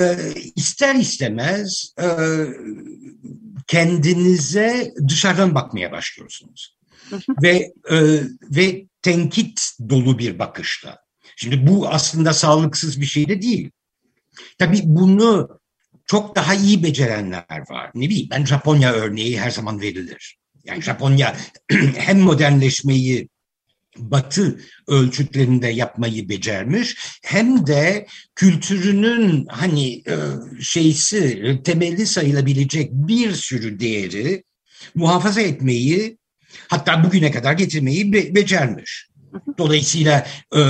e, 0.00 0.16
ister 0.56 0.94
istemez 0.94 1.94
e, 2.00 2.06
kendinize 3.66 4.94
dışarıdan 5.08 5.54
bakmaya 5.54 5.92
başlıyorsunuz. 5.92 6.78
ve 7.42 7.72
e, 7.90 8.22
ve 8.42 8.86
tenkit 9.02 9.60
dolu 9.88 10.18
bir 10.18 10.38
bakışla. 10.38 10.98
Şimdi 11.36 11.66
bu 11.66 11.88
aslında 11.88 12.34
sağlıksız 12.34 13.00
bir 13.00 13.06
şey 13.06 13.28
de 13.28 13.42
değil. 13.42 13.70
Tabii 14.58 14.80
bunu 14.84 15.60
çok 16.08 16.36
daha 16.36 16.54
iyi 16.54 16.82
becerenler 16.82 17.64
var. 17.70 17.90
Ne 17.94 18.08
bileyim 18.08 18.28
ben 18.30 18.44
Japonya 18.44 18.92
örneği 18.92 19.40
her 19.40 19.50
zaman 19.50 19.80
verilir. 19.80 20.36
Yani 20.64 20.82
Japonya 20.82 21.36
hem 21.96 22.20
modernleşmeyi 22.20 23.28
batı 23.98 24.60
ölçütlerinde 24.88 25.68
yapmayı 25.68 26.28
becermiş 26.28 26.96
hem 27.22 27.66
de 27.66 28.06
kültürünün 28.34 29.46
hani 29.46 29.92
e, 29.94 30.16
şeysi 30.60 31.60
temeli 31.64 32.06
sayılabilecek 32.06 32.92
bir 32.92 33.32
sürü 33.32 33.80
değeri 33.80 34.44
muhafaza 34.94 35.40
etmeyi 35.40 36.18
hatta 36.68 37.04
bugüne 37.04 37.30
kadar 37.30 37.52
getirmeyi 37.52 38.12
be 38.12 38.34
becermiş. 38.34 39.08
Dolayısıyla 39.58 40.26
e, 40.56 40.60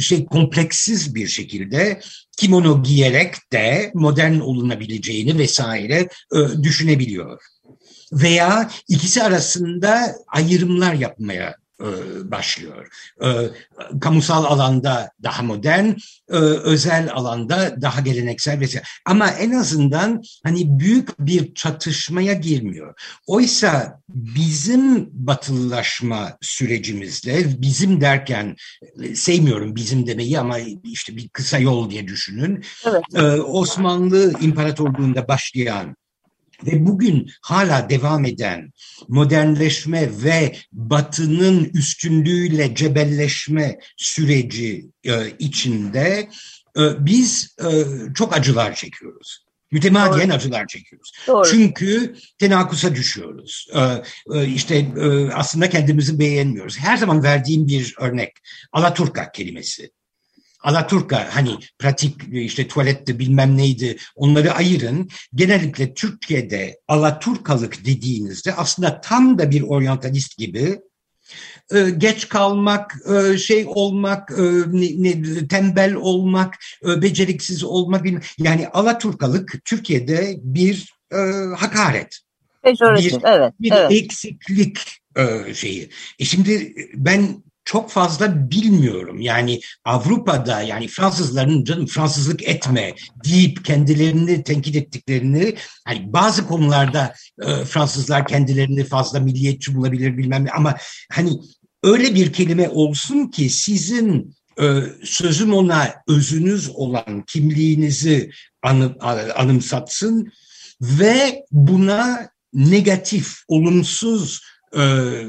şey 0.00 0.26
kompleksiz 0.26 1.14
bir 1.14 1.26
şekilde 1.26 2.00
kimono 2.38 2.82
giyerek 2.82 3.34
de 3.52 3.90
modern 3.94 4.38
olunabileceğini 4.38 5.38
vesaire 5.38 6.08
e, 6.34 6.62
düşünebiliyor. 6.62 7.42
Veya 8.12 8.70
ikisi 8.88 9.22
arasında 9.22 10.14
ayrımlar 10.28 10.94
yapmaya 10.94 11.48
e, 11.48 11.54
başlıyor. 12.24 12.88
E, 13.22 13.28
kamusal 14.00 14.44
alanda 14.44 15.10
daha 15.22 15.42
modern, 15.42 15.88
e, 16.28 16.36
özel 16.36 17.10
alanda 17.12 17.82
daha 17.82 18.00
geleneksel 18.00 18.60
vesaire. 18.60 18.84
Ama 19.06 19.30
en 19.30 19.50
azından 19.50 20.22
hani 20.44 20.78
büyük 20.78 21.18
bir 21.18 21.54
çatışmaya 21.54 22.32
girmiyor. 22.32 22.94
Oysa 23.26 24.00
bizim 24.08 25.08
batılılaşma 25.12 26.38
sürecimizde, 26.40 27.62
bizim 27.62 28.00
derken 28.00 28.56
sevmiyorum 29.14 29.76
bizim 29.76 30.06
demeyi 30.06 30.40
ama 30.40 30.58
işte 30.84 31.16
bir 31.16 31.28
kısa 31.28 31.58
yol 31.58 31.90
diye 31.90 32.08
düşünün. 32.08 32.64
Evet. 32.86 33.04
Osmanlı 33.46 34.32
İmparatorluğu'nda 34.40 35.28
başlayan 35.28 35.96
ve 36.66 36.86
bugün 36.86 37.30
hala 37.42 37.90
devam 37.90 38.24
eden 38.24 38.72
modernleşme 39.08 40.10
ve 40.24 40.56
batının 40.72 41.64
üstünlüğüyle 41.64 42.74
cebelleşme 42.74 43.78
süreci 43.96 44.86
e, 45.04 45.30
içinde 45.38 46.28
e, 46.78 47.06
biz 47.06 47.56
e, 47.60 47.70
çok 48.14 48.36
acılar 48.36 48.74
çekiyoruz. 48.74 49.46
Mütemadiyen 49.72 50.28
Doğru. 50.28 50.36
acılar 50.36 50.66
çekiyoruz. 50.66 51.12
Doğru. 51.26 51.48
Çünkü 51.50 52.14
tenakusa 52.38 52.94
düşüyoruz. 52.94 53.68
Ee, 54.34 54.46
işte 54.46 54.76
e, 54.76 55.32
aslında 55.32 55.70
kendimizi 55.70 56.18
beğenmiyoruz. 56.18 56.78
Her 56.78 56.96
zaman 56.96 57.22
verdiğim 57.22 57.68
bir 57.68 57.94
örnek 57.98 58.32
Alaturka 58.72 59.30
kelimesi. 59.30 59.90
Alaturka 60.66 61.28
hani 61.30 61.50
pratik 61.78 62.16
işte 62.32 62.68
tuvalette 62.68 63.18
bilmem 63.18 63.56
neydi 63.56 63.96
onları 64.16 64.52
ayırın. 64.52 65.08
Genellikle 65.34 65.94
Türkiye'de 65.94 66.80
Alaturkalık 66.88 67.84
dediğinizde 67.84 68.54
aslında 68.54 69.00
tam 69.00 69.38
da 69.38 69.50
bir 69.50 69.62
oryantalist 69.62 70.38
gibi 70.38 70.80
e, 71.74 71.90
geç 71.90 72.28
kalmak, 72.28 72.96
e, 73.14 73.38
şey 73.38 73.64
olmak, 73.68 74.30
e, 74.30 75.48
tembel 75.48 75.94
olmak, 75.94 76.54
beceriksiz 76.84 77.64
olmak. 77.64 78.06
Yani 78.38 78.68
Alaturkalık 78.68 79.64
Türkiye'de 79.64 80.36
bir 80.42 80.96
hakaret. 81.56 82.18
Pejoratif, 82.62 83.12
bir, 83.12 83.20
evet. 83.24 83.52
Bir 83.60 83.72
evet. 83.72 83.92
eksiklik 83.92 84.78
şeyi. 85.54 85.90
E 86.18 86.24
şimdi 86.24 86.74
ben 86.94 87.42
çok 87.66 87.90
fazla 87.90 88.50
bilmiyorum. 88.50 89.20
Yani 89.20 89.60
Avrupa'da 89.84 90.62
yani 90.62 90.88
Fransızların 90.88 91.64
canım 91.64 91.86
Fransızlık 91.86 92.42
etme 92.42 92.94
deyip 93.24 93.64
kendilerini 93.64 94.42
tenkit 94.42 94.76
ettiklerini 94.76 95.54
hani 95.84 96.12
bazı 96.12 96.46
konularda 96.46 97.14
e, 97.42 97.64
Fransızlar 97.64 98.26
kendilerini 98.26 98.84
fazla 98.84 99.20
milliyetçi 99.20 99.74
bulabilir 99.74 100.18
bilmem 100.18 100.44
ne 100.44 100.50
ama 100.50 100.74
hani 101.12 101.30
öyle 101.82 102.14
bir 102.14 102.32
kelime 102.32 102.68
olsun 102.68 103.26
ki 103.26 103.50
sizin 103.50 104.36
e, 104.60 104.80
sözüm 105.04 105.54
ona 105.54 105.94
özünüz 106.08 106.70
olan 106.70 107.22
kimliğinizi 107.26 108.30
anı, 108.62 108.96
anımsatsın 109.34 110.32
ve 110.80 111.44
buna 111.50 112.28
negatif, 112.52 113.34
olumsuz 113.48 114.40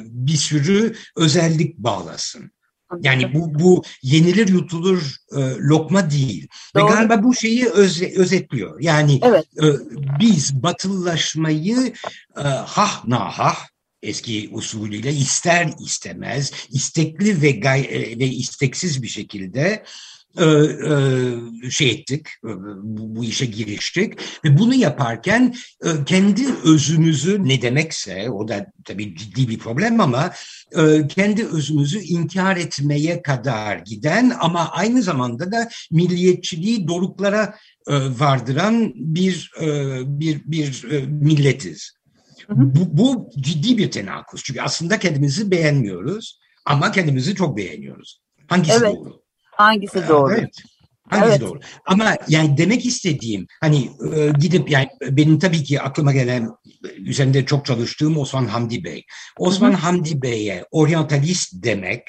bir 0.06 0.38
sürü 0.38 0.96
özellik 1.16 1.78
bağlasın. 1.78 2.52
Yani 3.02 3.34
bu, 3.34 3.60
bu 3.60 3.84
yenilir 4.04 4.48
yutulur 4.48 5.16
e, 5.36 5.40
lokma 5.60 6.12
değil. 6.12 6.48
Doğru. 6.76 6.86
Ve 6.86 6.94
galiba 6.94 7.24
bu 7.24 7.36
şeyi 7.36 7.66
öz, 7.66 8.02
özetliyor. 8.02 8.82
Yani 8.82 9.20
evet. 9.24 9.46
e, 9.64 9.68
biz 10.20 10.64
batılılaşmayı 10.64 11.94
e, 12.38 12.42
hah 12.42 13.08
nahah 13.08 13.58
eski 14.02 14.50
usulüyle 14.52 15.14
ister 15.14 15.70
istemez, 15.80 16.52
istekli 16.70 17.42
ve 17.42 17.52
gay 17.52 17.82
e, 17.82 18.20
ve 18.20 18.26
isteksiz 18.26 19.04
bir 19.04 19.08
şekilde 19.08 19.62
e, 19.62 19.74
e, 19.74 19.84
şey 21.70 21.90
ettik, 21.90 22.28
bu 22.84 23.24
işe 23.24 23.46
giriştik 23.46 24.14
ve 24.46 24.58
bunu 24.58 24.76
yaparken 24.76 25.56
kendi 26.06 26.46
özümüzü 26.64 27.48
ne 27.48 27.62
demekse, 27.62 28.30
o 28.30 28.48
da 28.48 28.66
tabii 28.86 29.16
ciddi 29.16 29.50
bir 29.50 29.60
problem 29.60 30.00
ama 30.00 30.34
kendi 31.10 31.46
özümüzü 31.46 32.00
inkar 32.00 32.58
etmeye 32.58 33.22
kadar 33.22 33.78
giden 33.78 34.34
ama 34.40 34.70
aynı 34.70 35.04
zamanda 35.04 35.52
da 35.52 35.70
milliyetçiliği 35.92 36.88
doruklara 36.88 37.56
vardıran 37.90 38.94
bir 38.96 39.52
bir 40.06 40.42
bir 40.46 40.84
milletiz. 41.08 41.92
Bu, 42.50 42.98
bu 42.98 43.30
ciddi 43.40 43.78
bir 43.78 43.92
tenakuz. 43.92 44.44
Çünkü 44.44 44.62
aslında 44.62 45.00
kendimizi 45.00 45.52
beğenmiyoruz 45.52 46.40
ama 46.66 46.92
kendimizi 46.92 47.36
çok 47.36 47.58
beğeniyoruz. 47.58 48.22
Hangisi 48.48 48.72
evet. 48.72 48.96
doğru? 48.96 49.27
Hangisi 49.58 50.08
doğru? 50.08 50.34
Evet. 50.34 50.56
Hangisi 51.10 51.30
evet. 51.30 51.42
doğru? 51.42 51.60
Ama 51.86 52.18
yani 52.28 52.58
demek 52.58 52.86
istediğim 52.86 53.48
hani 53.62 53.90
e, 54.16 54.32
gidip 54.40 54.72
yani 54.72 54.90
benim 55.02 55.40
tabii 55.40 55.64
ki 55.64 55.82
aklıma 55.82 56.12
gelen 56.12 56.50
üzerinde 56.98 57.46
çok 57.46 57.66
çalıştığım 57.66 58.18
Osman 58.18 58.46
Hamdi 58.46 58.84
Bey. 58.84 59.06
Osman 59.38 59.72
Hı-hı. 59.72 59.78
Hamdi 59.78 60.22
Bey'e 60.22 60.66
oryantalist 60.72 61.54
demek 61.54 62.02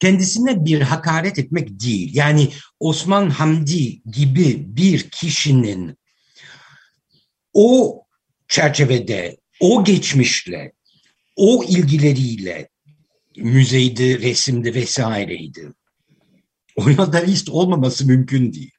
kendisine 0.00 0.64
bir 0.64 0.80
hakaret 0.80 1.38
etmek 1.38 1.68
değil. 1.80 2.10
Yani 2.14 2.48
Osman 2.80 3.30
Hamdi 3.30 4.02
gibi 4.02 4.76
bir 4.76 5.10
kişinin 5.10 5.98
o 7.52 8.02
çerçevede 8.48 9.36
o 9.60 9.84
geçmişle, 9.84 10.72
o 11.36 11.64
ilgileriyle 11.64 12.68
müzeydi, 13.36 14.22
resimdi 14.22 14.74
vesaireydi. 14.74 15.72
Oryantalist 16.76 17.48
olmaması 17.48 18.06
mümkün 18.06 18.52
değil. 18.52 18.70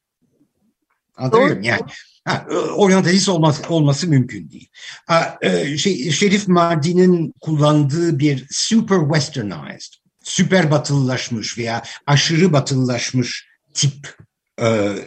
Anlıyorum 1.17 1.63
yani. 1.63 1.81
Ha, 2.25 2.45
oryantalist 2.75 3.29
olması, 3.29 3.69
olması 3.69 4.07
mümkün 4.07 4.51
değil. 4.51 4.69
Ha, 5.07 5.38
e, 5.41 5.77
şey, 5.77 6.12
Şerif 6.12 6.48
Mardi'nin 6.48 7.33
kullandığı 7.41 8.19
bir 8.19 8.48
super 8.51 9.00
westernized, 9.00 9.93
süper 10.24 10.71
batılılaşmış 10.71 11.57
veya 11.57 11.83
aşırı 12.07 12.53
batılılaşmış 12.53 13.48
tip 13.74 14.15
e, 14.61 14.65
e, 14.65 15.03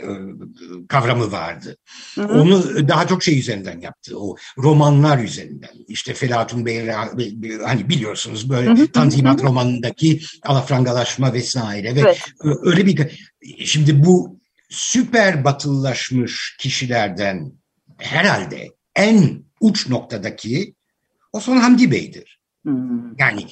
kavramı 0.89 1.33
vardı. 1.33 1.77
Hı 2.15 2.23
hı. 2.23 2.41
Onu 2.41 2.89
daha 2.89 3.07
çok 3.07 3.23
şey 3.23 3.39
üzerinden 3.39 3.81
yaptı. 3.81 4.19
O 4.19 4.37
romanlar 4.59 5.19
üzerinden. 5.19 5.71
İşte 5.89 6.15
Felatun 6.15 6.67
Bey 6.67 6.89
hani 7.65 7.89
biliyorsunuz 7.89 8.51
böyle 8.51 8.71
hı 8.71 8.75
hı. 8.75 8.93
Tanzimat 8.93 9.43
hı. 9.43 9.47
romanındaki 9.47 10.21
alafrangalaşma 10.43 11.33
vesaire 11.33 11.95
ve 11.95 12.01
evet. 12.01 12.23
öyle 12.63 12.87
bir 12.87 13.29
şimdi 13.65 14.05
bu 14.05 14.41
süper 14.69 15.45
batılılaşmış 15.45 16.57
kişilerden 16.61 17.53
herhalde 17.99 18.69
en 18.97 19.45
uç 19.61 19.89
noktadaki 19.89 20.75
Osman 21.33 21.57
Hamdi 21.57 21.91
Bey'dir. 21.91 22.41
Yani 23.19 23.47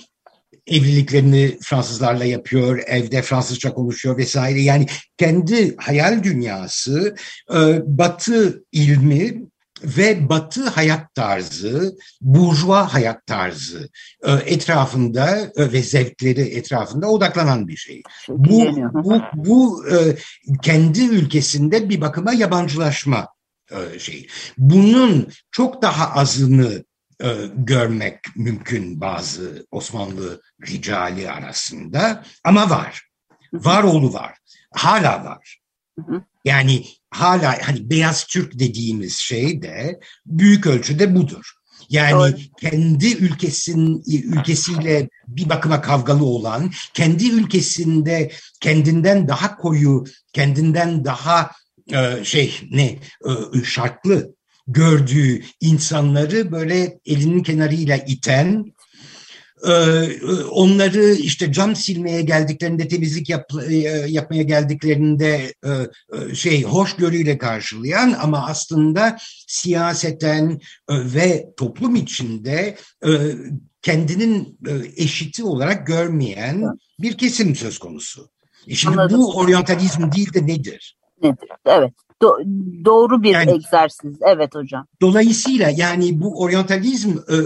evliliklerini 0.67 1.59
Fransızlarla 1.63 2.25
yapıyor, 2.25 2.83
evde 2.87 3.23
Fransızca 3.23 3.75
konuşuyor 3.75 4.17
vesaire. 4.17 4.63
Yani 4.63 4.87
kendi 5.19 5.77
hayal 5.77 6.23
dünyası 6.23 7.15
e, 7.55 7.81
Batı 7.87 8.65
ilmi 8.73 9.43
ve 9.85 10.29
Batı 10.29 10.69
hayat 10.69 11.15
tarzı, 11.15 11.97
burjuva 12.21 12.95
hayat 12.95 13.27
tarzı 13.27 13.89
e, 14.23 14.33
etrafında 14.33 15.39
e, 15.57 15.73
ve 15.73 15.83
zevkleri 15.83 16.41
etrafında 16.41 17.07
odaklanan 17.07 17.69
bir 17.69 17.77
şey. 17.77 18.03
Bu 18.29 18.65
bu 18.93 19.21
bu 19.35 19.85
kendi 20.63 21.05
ülkesinde 21.05 21.89
bir 21.89 22.01
bakıma 22.01 22.33
yabancılaşma 22.33 23.29
şey. 23.99 24.27
Bunun 24.59 25.29
çok 25.51 25.83
daha 25.83 26.15
azını 26.21 26.73
e, 26.75 26.85
görmek 27.55 28.19
mümkün 28.37 29.01
bazı 29.01 29.67
Osmanlı 29.71 30.43
ricali 30.67 31.31
arasında 31.31 32.25
ama 32.45 32.71
var. 32.71 33.09
Var 33.53 33.83
oğlu 33.83 34.13
var. 34.13 34.39
Hala 34.75 35.25
var. 35.25 35.59
Yani 36.45 36.85
hala 37.11 37.59
hani 37.67 37.91
beyaz 37.91 38.27
Türk 38.27 38.59
dediğimiz 38.59 39.17
şey 39.17 39.63
de 39.63 40.01
büyük 40.27 40.67
ölçüde 40.67 41.15
budur. 41.15 41.53
Yani 41.89 42.13
Doğru. 42.13 42.41
kendi 42.61 43.13
ülkesin 43.13 44.03
ülkesiyle 44.07 45.09
bir 45.29 45.49
bakıma 45.49 45.81
kavgalı 45.81 46.25
olan, 46.25 46.71
kendi 46.95 47.31
ülkesinde 47.31 48.33
kendinden 48.61 49.29
daha 49.29 49.57
koyu, 49.57 50.05
kendinden 50.33 51.05
daha 51.05 51.51
e, 51.93 52.25
şey 52.25 52.61
ne 52.71 52.87
e, 53.55 53.65
şartlı 53.65 54.35
gördüğü 54.67 55.43
insanları 55.61 56.53
böyle 56.53 56.99
elinin 57.07 57.43
kenarıyla 57.43 57.97
iten, 57.97 58.73
e, 59.69 59.73
onları 60.51 61.13
işte 61.13 61.53
cam 61.53 61.77
silmeye 61.77 62.23
geldiklerinde 62.23 62.89
temizlik 62.89 63.29
yap, 63.29 63.51
e, 63.69 63.75
yapmaya 64.09 64.43
geldiklerinde 64.43 65.55
e, 65.65 66.35
şey 66.35 66.63
hoşgörüyle 66.63 67.39
karşılayan 67.39 68.17
ama 68.23 68.47
aslında 68.47 69.17
siyaseten 69.47 70.61
ve 70.91 71.47
toplum 71.57 71.95
içinde 71.95 72.77
kendinin 73.83 74.59
eşiti 74.97 75.45
olarak 75.45 75.87
görmeyen 75.87 76.65
bir 77.01 77.19
kesim 77.19 77.57
söz 77.57 77.79
konusu. 77.79 78.31
Şimdi 78.69 79.01
Anladım. 79.01 79.19
bu 79.19 79.37
oryantalizm 79.37 80.13
değil 80.13 80.35
de 80.35 80.47
nedir? 80.47 80.97
Nedir? 81.23 81.49
Evet. 81.67 81.93
Do 82.23 82.39
doğru 82.85 83.23
bir 83.23 83.31
yani, 83.31 83.51
egzersiz. 83.51 84.17
Evet 84.21 84.55
hocam. 84.55 84.87
Dolayısıyla 85.01 85.71
yani 85.77 86.21
bu 86.21 86.41
oryantalizm 86.41 87.11
e, 87.11 87.37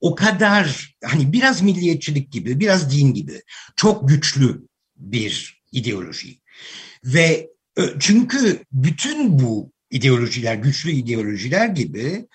o 0.00 0.14
kadar 0.14 0.96
hani 1.04 1.32
biraz 1.32 1.62
milliyetçilik 1.62 2.32
gibi, 2.32 2.60
biraz 2.60 2.96
din 2.96 3.14
gibi 3.14 3.42
çok 3.76 4.08
güçlü 4.08 4.68
bir 4.96 5.62
ideoloji. 5.72 6.38
Ve 7.04 7.50
e, 7.78 7.82
çünkü 8.00 8.64
bütün 8.72 9.38
bu 9.38 9.72
ideolojiler, 9.90 10.54
güçlü 10.54 10.90
ideolojiler 10.90 11.66
gibi 11.68 12.26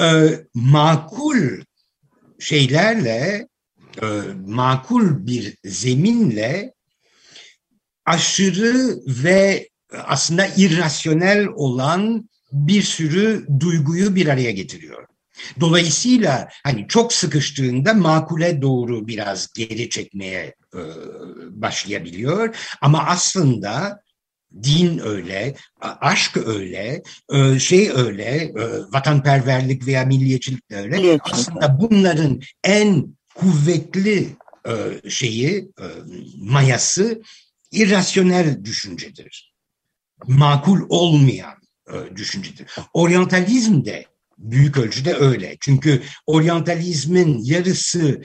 e, 0.00 0.06
makul 0.54 1.38
şeylerle, 2.38 3.48
e, 4.02 4.06
makul 4.46 5.26
bir 5.26 5.56
zeminle 5.64 6.74
aşırı 8.06 9.00
ve 9.06 9.68
aslında 9.92 10.46
irrasyonel 10.56 11.46
olan 11.46 12.28
bir 12.52 12.82
sürü 12.82 13.46
duyguyu 13.60 14.14
bir 14.14 14.28
araya 14.28 14.50
getiriyor. 14.50 15.06
Dolayısıyla 15.60 16.48
hani 16.64 16.88
çok 16.88 17.12
sıkıştığında 17.12 17.94
makule 17.94 18.62
doğru 18.62 19.08
biraz 19.08 19.52
geri 19.52 19.90
çekmeye 19.90 20.54
e, 20.74 20.80
başlayabiliyor. 21.50 22.56
Ama 22.80 23.04
aslında 23.06 24.00
din 24.62 24.98
öyle, 24.98 25.54
aşk 25.80 26.36
öyle, 26.36 27.02
e, 27.32 27.58
şey 27.58 27.90
öyle, 27.90 28.24
e, 28.24 28.52
vatanperverlik 28.92 29.86
veya 29.86 30.04
milliyetçilik 30.04 30.70
de 30.70 30.76
öyle. 30.76 30.96
Milliyetçilik. 30.96 31.34
Aslında 31.34 31.80
bunların 31.80 32.40
en 32.64 33.16
kuvvetli 33.34 34.28
e, 34.68 35.10
şeyi, 35.10 35.58
e, 35.58 35.86
mayası 36.36 37.22
irrasyonel 37.72 38.64
düşüncedir 38.64 39.53
makul 40.26 40.80
olmayan 40.88 41.54
e, 41.88 42.16
düşüncedir. 42.16 42.66
Oryantalizm 42.92 43.84
de 43.84 44.06
büyük 44.38 44.76
ölçüde 44.76 45.14
öyle. 45.14 45.56
Çünkü 45.60 46.02
oryantalizmin 46.26 47.38
yarısı 47.44 48.22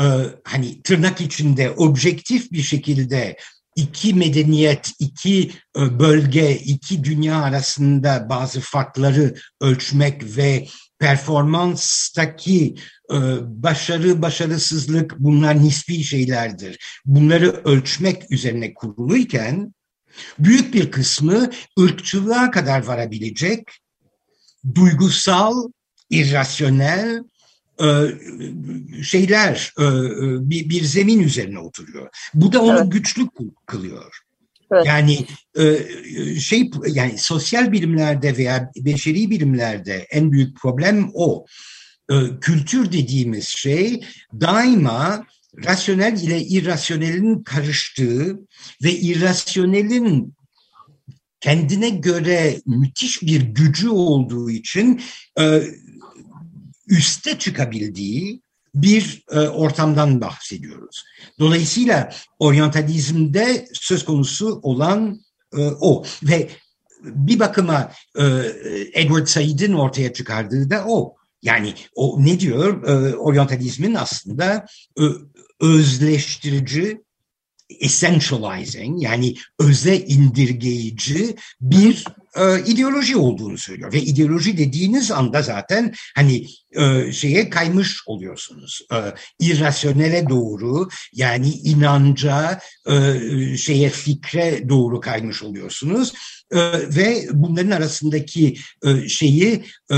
e, 0.00 0.04
hani 0.44 0.82
tırnak 0.82 1.20
içinde 1.20 1.70
objektif 1.70 2.52
bir 2.52 2.62
şekilde 2.62 3.36
iki 3.76 4.14
medeniyet, 4.14 4.92
iki 4.98 5.50
e, 5.78 5.98
bölge, 5.98 6.56
iki 6.56 7.04
dünya 7.04 7.42
arasında 7.42 8.26
bazı 8.30 8.60
farkları 8.60 9.34
ölçmek 9.60 10.36
ve 10.36 10.66
performanstaki 10.98 12.74
e, 13.12 13.16
başarı, 13.62 14.22
başarısızlık 14.22 15.18
bunlar 15.18 15.62
nispi 15.62 16.04
şeylerdir. 16.04 16.78
Bunları 17.04 17.50
ölçmek 17.64 18.30
üzerine 18.30 18.74
kuruluyken 18.74 19.74
büyük 20.38 20.74
bir 20.74 20.90
kısmı 20.90 21.50
ırkçılığa 21.80 22.50
kadar 22.50 22.84
varabilecek 22.86 23.68
duygusal, 24.74 25.70
irrasyonel 26.10 27.22
e, 27.80 27.88
şeyler 29.02 29.72
e, 29.78 29.84
bir, 30.50 30.68
bir 30.68 30.84
zemin 30.84 31.20
üzerine 31.20 31.58
oturuyor. 31.58 32.08
Bu 32.34 32.52
da 32.52 32.62
onu 32.62 32.78
evet. 32.78 32.92
güçlü 32.92 33.28
kılıyor. 33.66 34.18
Evet. 34.72 34.86
Yani 34.86 35.26
şey 36.40 36.70
yani 36.86 37.18
sosyal 37.18 37.72
bilimlerde 37.72 38.36
veya 38.36 38.70
beşeri 38.76 39.30
bilimlerde 39.30 40.06
en 40.10 40.32
büyük 40.32 40.56
problem 40.56 41.10
o. 41.14 41.46
Kültür 42.40 42.92
dediğimiz 42.92 43.48
şey 43.48 44.04
daima 44.40 45.26
rasyonel 45.56 46.22
ile 46.22 46.40
irrasyonelin 46.42 47.42
karıştığı 47.42 48.38
ve 48.84 48.92
irrasyonelin 48.92 50.34
kendine 51.40 51.90
göre 51.90 52.60
müthiş 52.66 53.22
bir 53.22 53.42
gücü 53.42 53.88
olduğu 53.88 54.50
için 54.50 55.00
e, 55.40 55.62
üste 56.88 57.38
çıkabildiği 57.38 58.42
bir 58.74 59.24
e, 59.30 59.38
ortamdan 59.38 60.20
bahsediyoruz. 60.20 61.04
Dolayısıyla 61.38 62.12
oryantalizmde 62.38 63.68
söz 63.72 64.04
konusu 64.04 64.60
olan 64.62 65.20
e, 65.56 65.60
o 65.80 66.04
ve 66.22 66.48
bir 67.02 67.38
bakıma 67.38 67.92
e, 68.18 68.24
Edward 68.92 69.26
Said'in 69.26 69.72
ortaya 69.72 70.12
çıkardığı 70.12 70.70
da 70.70 70.84
o. 70.86 71.16
Yani 71.42 71.74
o 71.94 72.24
ne 72.24 72.40
diyor? 72.40 72.82
E, 72.88 73.16
oryantalizmin 73.16 73.94
aslında 73.94 74.66
e, 75.00 75.04
özleştirici 75.60 77.00
essentializing 77.80 79.02
yani 79.02 79.34
öze 79.58 79.96
indirgeyici 79.96 81.36
bir 81.60 82.04
e, 82.36 82.64
ideoloji 82.64 83.16
olduğunu 83.16 83.58
söylüyor. 83.58 83.92
Ve 83.92 84.00
ideoloji 84.00 84.58
dediğiniz 84.58 85.10
anda 85.10 85.42
zaten 85.42 85.94
hani 86.16 86.46
e, 86.72 87.12
şeye 87.12 87.50
kaymış 87.50 88.02
oluyorsunuz. 88.06 88.80
E, 88.92 88.98
irrasyonele 89.40 90.28
doğru 90.28 90.88
yani 91.12 91.48
inanca, 91.48 92.60
e, 92.88 92.96
şeye 93.56 93.90
fikre 93.90 94.68
doğru 94.68 95.00
kaymış 95.00 95.42
oluyorsunuz. 95.42 96.12
E, 96.52 96.58
ve 96.96 97.26
bunların 97.32 97.70
arasındaki 97.70 98.56
e, 98.84 99.08
şeyi 99.08 99.64
e, 99.92 99.96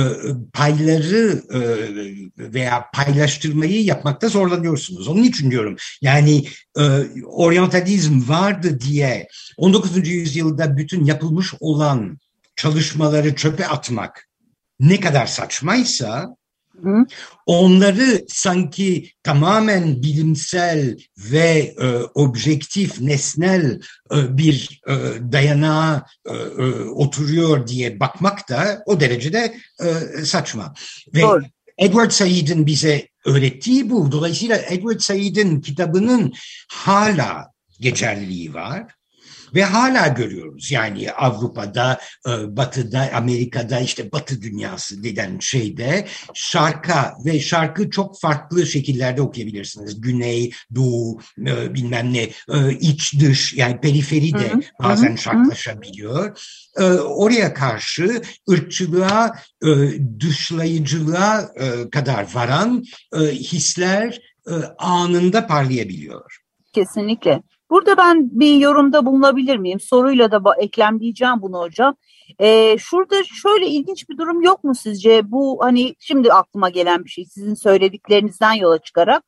payları 0.52 1.42
e, 1.54 1.60
veya 2.54 2.84
paylaştırmayı 2.94 3.84
yapmakta 3.84 4.28
zorlanıyorsunuz. 4.28 5.08
Onun 5.08 5.22
için 5.22 5.50
diyorum 5.50 5.76
yani 6.02 6.44
e, 6.78 6.82
oryantalizm 7.26 8.28
vardı 8.28 8.80
diye 8.80 9.28
19. 9.56 10.08
yüzyılda 10.08 10.76
bütün 10.76 11.04
yapılmış 11.04 11.54
olan 11.60 12.18
çalışmaları 12.56 13.36
çöpe 13.36 13.66
atmak 13.66 14.28
ne 14.80 15.00
kadar 15.00 15.26
saçmaysa 15.26 16.36
Hı? 16.82 17.06
onları 17.46 18.24
sanki 18.28 19.10
tamamen 19.22 20.02
bilimsel 20.02 20.96
ve 21.18 21.74
e, 21.80 21.86
objektif, 22.14 23.00
nesnel 23.00 23.80
e, 24.14 24.36
bir 24.38 24.80
e, 24.88 24.92
dayanağa 25.32 26.06
e, 26.26 26.32
e, 26.32 26.72
oturuyor 26.80 27.66
diye 27.66 28.00
bakmak 28.00 28.48
da 28.48 28.82
o 28.86 29.00
derecede 29.00 29.56
e, 29.80 30.24
saçma. 30.24 30.74
Ve 31.14 31.20
Doğru. 31.20 31.42
Edward 31.78 32.10
Said'in 32.10 32.66
bize 32.66 33.08
öğrettiği 33.24 33.90
bu. 33.90 34.12
Dolayısıyla 34.12 34.56
Edward 34.56 35.00
Said'in 35.00 35.60
kitabının 35.60 36.32
hala 36.68 37.52
geçerliliği 37.80 38.54
var. 38.54 38.94
Ve 39.54 39.64
hala 39.64 40.08
görüyoruz 40.08 40.70
yani 40.70 41.12
Avrupa'da, 41.12 42.00
e, 42.26 42.56
Batı'da, 42.56 43.10
Amerika'da 43.14 43.80
işte 43.80 44.12
Batı 44.12 44.42
dünyası 44.42 45.04
denen 45.04 45.38
şeyde 45.40 46.06
şarka 46.34 47.14
ve 47.24 47.40
şarkı 47.40 47.90
çok 47.90 48.20
farklı 48.20 48.66
şekillerde 48.66 49.22
okuyabilirsiniz. 49.22 50.00
Güney, 50.00 50.52
Doğu, 50.74 51.18
e, 51.38 51.74
bilmem 51.74 52.12
ne, 52.12 52.22
e, 52.22 52.72
iç 52.80 53.20
dış 53.20 53.54
yani 53.54 53.80
periferi 53.80 54.32
de 54.32 54.52
bazen 54.82 55.16
şarklaşabiliyor. 55.16 56.38
Oraya 57.04 57.54
karşı 57.54 58.22
ırkçılığa, 58.50 59.32
dışlayıcılığa 60.20 61.52
kadar 61.92 62.34
varan 62.34 62.84
hisler 63.32 64.20
anında 64.78 65.46
parlayabiliyor. 65.46 66.38
Kesinlikle. 66.72 67.42
Burada 67.72 67.96
ben 67.96 68.30
bir 68.32 68.56
yorumda 68.56 69.06
bulunabilir 69.06 69.56
miyim? 69.56 69.80
Soruyla 69.80 70.32
da 70.32 70.40
eklemleyeceğim 70.58 71.42
bunu 71.42 71.58
hocam. 71.60 71.96
Ee, 72.40 72.76
şurada 72.78 73.24
şöyle 73.24 73.66
ilginç 73.66 74.08
bir 74.08 74.18
durum 74.18 74.42
yok 74.42 74.64
mu 74.64 74.74
sizce? 74.74 75.30
Bu 75.30 75.58
hani 75.62 75.94
şimdi 75.98 76.32
aklıma 76.32 76.68
gelen 76.68 77.04
bir 77.04 77.10
şey 77.10 77.24
sizin 77.24 77.54
söylediklerinizden 77.54 78.52
yola 78.52 78.78
çıkarak. 78.78 79.24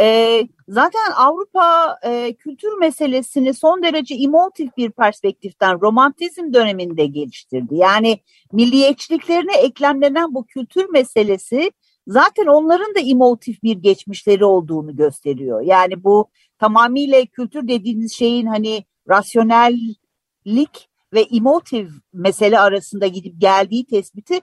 Ee, 0.00 0.48
zaten 0.68 1.10
Avrupa 1.16 1.98
e, 2.04 2.34
kültür 2.34 2.78
meselesini 2.78 3.54
son 3.54 3.82
derece 3.82 4.14
emotif 4.14 4.76
bir 4.76 4.90
perspektiften 4.90 5.80
romantizm 5.80 6.52
döneminde 6.52 7.06
geliştirdi. 7.06 7.74
Yani 7.74 8.20
milliyetçiliklerine 8.52 9.56
eklemlenen 9.56 10.34
bu 10.34 10.46
kültür 10.46 10.88
meselesi 10.90 11.72
zaten 12.06 12.46
onların 12.46 12.94
da 12.94 13.00
emotif 13.00 13.62
bir 13.62 13.76
geçmişleri 13.76 14.44
olduğunu 14.44 14.96
gösteriyor. 14.96 15.60
Yani 15.60 16.04
bu 16.04 16.28
tamamıyla 16.60 17.26
kültür 17.26 17.68
dediğiniz 17.68 18.12
şeyin 18.12 18.46
hani 18.46 18.84
rasyonellik 19.08 20.90
ve 21.12 21.20
emotif 21.20 21.90
mesele 22.12 22.58
arasında 22.58 23.06
gidip 23.06 23.40
geldiği 23.40 23.86
tespiti 23.86 24.40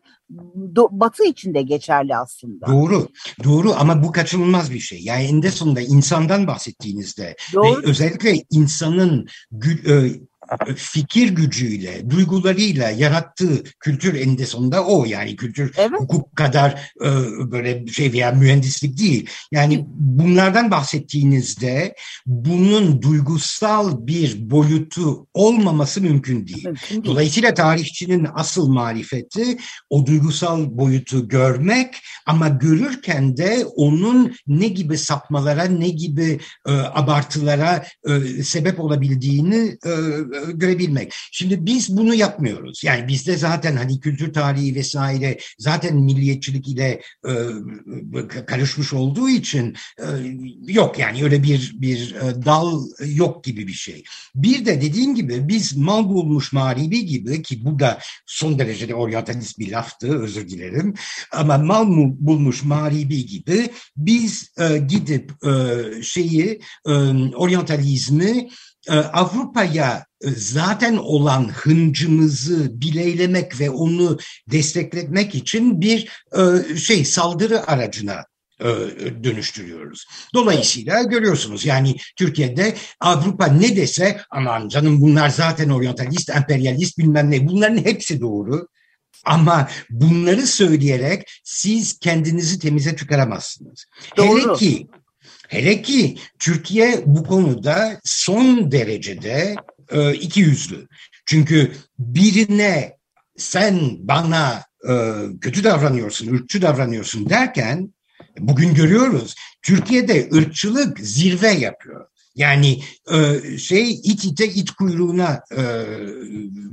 Batı 0.91 1.23
için 1.23 1.53
de 1.53 1.61
geçerli 1.61 2.15
aslında. 2.15 2.67
Doğru, 2.67 3.07
doğru 3.43 3.73
ama 3.73 4.03
bu 4.03 4.11
kaçınılmaz 4.11 4.71
bir 4.71 4.79
şey. 4.79 4.99
Yani 5.03 5.23
en 5.23 5.41
sonunda 5.49 5.81
insandan 5.81 6.47
bahsettiğinizde 6.47 7.35
doğru. 7.53 7.83
ve 7.83 7.87
özellikle 7.87 8.43
insanın 8.51 9.27
e, 9.87 9.95
fikir 10.75 11.29
gücüyle, 11.29 12.09
duygularıyla 12.09 12.89
yarattığı 12.89 13.63
kültür 13.79 14.13
eninde 14.13 14.45
sonunda 14.45 14.85
o. 14.85 15.05
Yani 15.05 15.35
kültür 15.35 15.73
evet. 15.77 15.99
hukuk 15.99 16.35
kadar 16.35 16.91
e, 17.01 17.09
böyle 17.51 17.87
şey 17.87 18.13
veya 18.13 18.31
mühendislik 18.31 18.99
değil. 18.99 19.29
Yani 19.51 19.85
bunlardan 19.89 20.71
bahsettiğinizde 20.71 21.95
bunun 22.25 23.01
duygusal 23.01 24.07
bir 24.07 24.49
boyutu 24.49 25.27
olmaması 25.33 26.01
mümkün 26.01 26.47
değil. 26.47 26.65
Mümkün 26.65 26.89
değil. 26.89 27.05
Dolayısıyla 27.05 27.53
tarihçinin 27.53 28.27
asıl 28.33 28.67
marifeti 28.67 29.57
o 29.89 30.05
duygusal 30.05 30.77
boyutu 30.77 31.27
görmek 31.27 31.95
ama 32.25 32.47
görürken 32.47 33.37
de 33.37 33.65
onun 33.75 34.35
ne 34.47 34.67
gibi 34.67 34.97
sapmalara, 34.97 35.63
ne 35.63 35.89
gibi 35.89 36.39
e, 36.67 36.71
abartılara 36.71 37.85
e, 38.07 38.43
sebep 38.43 38.79
olabildiğini 38.79 39.77
e, 39.85 39.91
görebilmek. 40.53 41.13
Şimdi 41.31 41.65
biz 41.65 41.97
bunu 41.97 42.15
yapmıyoruz. 42.15 42.83
Yani 42.83 43.07
bizde 43.07 43.37
zaten 43.37 43.75
hani 43.75 43.99
kültür 43.99 44.33
tarihi 44.33 44.75
vesaire 44.75 45.37
zaten 45.59 45.95
milliyetçilik 45.95 46.67
ile 46.67 47.01
e, 47.27 47.33
karışmış 48.45 48.93
olduğu 48.93 49.29
için 49.29 49.75
e, 49.99 50.05
yok 50.67 50.99
yani 50.99 51.23
öyle 51.23 51.43
bir 51.43 51.75
bir 51.75 52.15
e, 52.15 52.45
dal 52.45 52.83
yok 53.05 53.43
gibi 53.43 53.67
bir 53.67 53.73
şey. 53.73 54.03
Bir 54.35 54.65
de 54.65 54.81
dediğim 54.81 55.15
gibi 55.15 55.47
biz 55.47 55.77
mal 55.77 56.09
bulmuş 56.09 56.53
mağribi 56.53 57.05
gibi 57.05 57.41
ki 57.41 57.65
bu 57.65 57.79
da 57.79 57.99
son 58.25 58.59
derecede 58.59 58.95
oryantalist 58.95 59.59
bir 59.59 59.71
laftı 59.71 60.21
özür 60.21 60.49
dilerim 60.49 60.93
ama 61.31 61.57
mal 61.57 61.87
bulmuş 62.19 62.63
mağribi 62.63 63.25
gibi 63.25 63.69
biz 63.97 64.51
e, 64.59 64.77
gidip 64.77 65.31
e, 65.45 65.51
şeyi 66.01 66.59
e, 66.87 66.91
oryantalizmi 67.35 68.29
e, 68.29 68.49
Avrupa'ya 68.93 70.05
e, 70.21 70.29
zaten 70.29 70.97
olan 70.97 71.49
hıncımızı 71.49 72.81
bileylemek 72.81 73.59
ve 73.59 73.69
onu 73.69 74.17
desteklemek 74.51 75.35
için 75.35 75.81
bir 75.81 76.09
e, 76.37 76.75
şey 76.77 77.05
saldırı 77.05 77.67
aracına 77.67 78.25
dönüştürüyoruz. 79.23 80.05
Dolayısıyla 80.33 81.03
görüyorsunuz 81.03 81.65
yani 81.65 81.95
Türkiye'de 82.15 82.75
Avrupa 82.99 83.47
ne 83.47 83.75
dese 83.75 84.21
aman 84.29 84.67
canım 84.67 85.01
bunlar 85.01 85.29
zaten 85.29 85.69
oryantalist, 85.69 86.29
emperyalist 86.29 86.97
bilmem 86.97 87.31
ne 87.31 87.47
bunların 87.47 87.77
hepsi 87.77 88.21
doğru. 88.21 88.67
Ama 89.25 89.69
bunları 89.89 90.47
söyleyerek 90.47 91.41
siz 91.43 91.99
kendinizi 91.99 92.59
temize 92.59 92.95
çıkaramazsınız. 92.95 93.85
Doğru. 94.17 94.39
Hele 94.39 94.53
ki 94.53 94.87
hele 95.47 95.81
ki 95.81 96.17
Türkiye 96.39 97.03
bu 97.05 97.23
konuda 97.23 97.99
son 98.03 98.71
derecede 98.71 99.55
e, 99.91 100.13
iki 100.13 100.39
yüzlü. 100.39 100.87
Çünkü 101.25 101.71
birine 101.99 102.97
sen 103.37 103.79
bana 103.99 104.63
e, 104.89 104.93
kötü 105.41 105.63
davranıyorsun, 105.63 106.35
ırkçı 106.35 106.61
davranıyorsun 106.61 107.29
derken 107.29 107.93
bugün 108.39 108.73
görüyoruz 108.73 109.35
Türkiye'de 109.61 110.29
ırkçılık 110.33 110.99
zirve 110.99 111.49
yapıyor. 111.49 112.07
Yani 112.37 112.79
e, 113.11 113.57
şey 113.57 113.91
it 113.91 114.25
ite 114.25 114.47
it 114.47 114.71
kuyruğuna 114.71 115.41
e, 115.51 115.61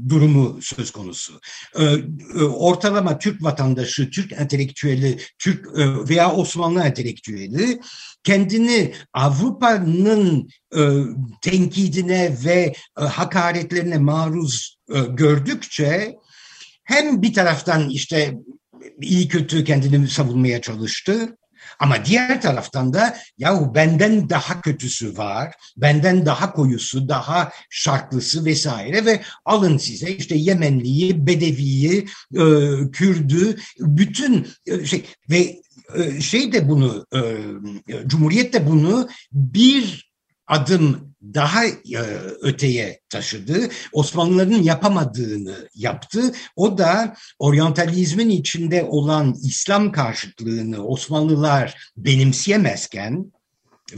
durumu 0.09 0.59
söz 0.62 0.90
konusu. 0.90 1.40
E, 1.79 1.85
e, 1.85 2.42
ortalama 2.42 3.18
Türk 3.18 3.42
vatandaşı, 3.42 4.11
Türk 4.11 4.33
entelektüeli, 4.33 5.18
Türk 5.38 5.66
e, 5.79 6.09
veya 6.09 6.33
Osmanlı 6.33 6.83
entelektüeli 6.83 7.81
kendini 8.24 8.94
Avrupa'nın 9.12 10.48
e, 10.77 10.81
tenkidine 11.42 12.37
ve 12.44 12.72
e, 13.00 13.03
hakaretlerine 13.03 13.98
maruz 13.98 14.77
e, 14.94 15.00
gördükçe 15.00 16.14
hem 16.85 17.22
bir 17.22 17.35
taraftan 17.35 17.88
işte 17.88 18.35
iyi 19.00 19.29
kötü 19.29 19.64
kendini 19.64 20.09
savunmaya 20.09 20.61
çalıştı 20.61 21.37
ama 21.78 22.04
diğer 22.04 22.42
taraftan 22.42 22.94
da 22.94 23.16
yahu 23.38 23.74
benden 23.74 24.28
daha 24.30 24.60
kötüsü 24.60 25.16
var, 25.16 25.54
benden 25.76 26.26
daha 26.26 26.52
koyusu, 26.52 27.08
daha 27.08 27.50
şarklısı 27.70 28.44
vesaire 28.44 29.04
ve 29.04 29.22
alın 29.44 29.78
size 29.78 30.10
işte 30.10 30.34
Yemenliyi, 30.34 31.26
Bedeviyi, 31.26 32.06
e, 32.34 32.44
Kürdü, 32.92 33.56
bütün 33.78 34.48
e, 34.66 34.84
şey 34.84 35.04
ve 35.30 35.56
e, 35.94 36.20
şey 36.20 36.52
de 36.52 36.68
bunu, 36.68 37.06
e, 37.14 37.20
Cumhuriyet 38.06 38.52
de 38.52 38.66
bunu 38.66 39.08
bir 39.32 40.12
adım 40.46 41.13
daha 41.34 41.64
e, 41.66 41.74
öteye 42.40 43.00
taşıdı. 43.08 43.68
Osmanlıların 43.92 44.62
yapamadığını 44.62 45.68
yaptı. 45.74 46.32
O 46.56 46.78
da 46.78 47.14
oryantalizmin 47.38 48.30
içinde 48.30 48.82
olan 48.82 49.34
İslam 49.42 49.92
karşıtlığını 49.92 50.87
Osmanlılar 50.87 51.92
benimseyemezken 51.96 53.32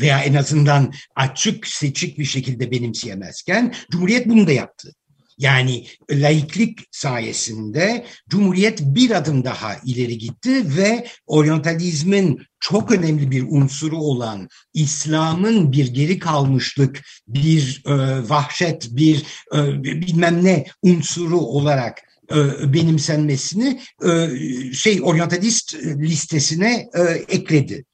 veya 0.01 0.21
en 0.21 0.35
azından 0.35 0.93
açık 1.17 1.67
seçik 1.67 2.19
bir 2.19 2.25
şekilde 2.25 2.71
benimseyemezken 2.71 3.75
Cumhuriyet 3.91 4.27
bunu 4.29 4.47
da 4.47 4.53
yaptı. 4.53 4.93
Yani 5.38 5.87
laiklik 6.11 6.79
sayesinde 6.90 8.07
Cumhuriyet 8.29 8.81
bir 8.81 9.11
adım 9.11 9.44
daha 9.44 9.77
ileri 9.85 10.18
gitti 10.18 10.77
ve 10.77 11.07
oryantalizmin 11.27 12.40
çok 12.61 12.90
önemli 12.90 13.31
bir 13.31 13.44
unsuru 13.49 13.99
olan 13.99 14.49
İslam'ın 14.75 15.72
bir 15.72 15.87
geri 15.87 16.18
kalmışlık, 16.18 17.03
bir 17.29 17.83
e, 17.87 17.92
vahşet, 18.29 18.88
bir 18.90 19.22
e, 19.55 19.83
bilmem 19.83 20.44
ne 20.44 20.64
unsuru 20.83 21.38
olarak 21.38 21.99
e, 22.31 22.72
benimsenmesini 22.72 23.81
e, 24.07 24.29
şey 24.72 25.01
oryantalist 25.03 25.75
listesine 25.85 26.88
e, 26.94 27.03
ekledi. 27.29 27.85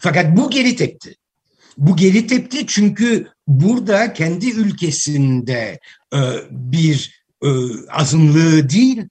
Fakat 0.00 0.36
bu 0.36 0.50
geri 0.50 0.76
tepti. 0.76 1.14
Bu 1.76 1.96
geri 1.96 2.26
tepti 2.26 2.66
çünkü 2.66 3.28
burada 3.46 4.12
kendi 4.12 4.50
ülkesinde 4.50 5.80
e, 6.14 6.20
bir 6.50 7.24
e, 7.44 7.48
azınlığı 7.90 8.68
değil 8.70 9.02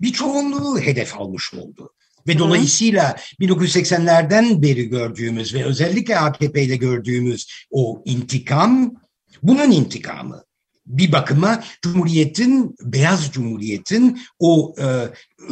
bir 0.00 0.12
çoğunluğu 0.12 0.80
hedef 0.80 1.20
almış 1.20 1.54
oldu. 1.54 1.92
Ve 2.28 2.38
dolayısıyla 2.38 3.16
1980'lerden 3.40 4.62
beri 4.62 4.88
gördüğümüz 4.88 5.54
ve 5.54 5.64
özellikle 5.64 6.18
AKP 6.18 6.62
ile 6.62 6.76
gördüğümüz 6.76 7.66
o 7.70 8.02
intikam 8.04 8.94
bunun 9.42 9.70
intikamı. 9.70 10.44
Bir 10.88 11.12
bakıma 11.12 11.62
Cumhuriyet'in, 11.82 12.76
Beyaz 12.82 13.30
Cumhuriyet'in 13.32 14.20
o 14.38 14.74
e, 14.78 14.86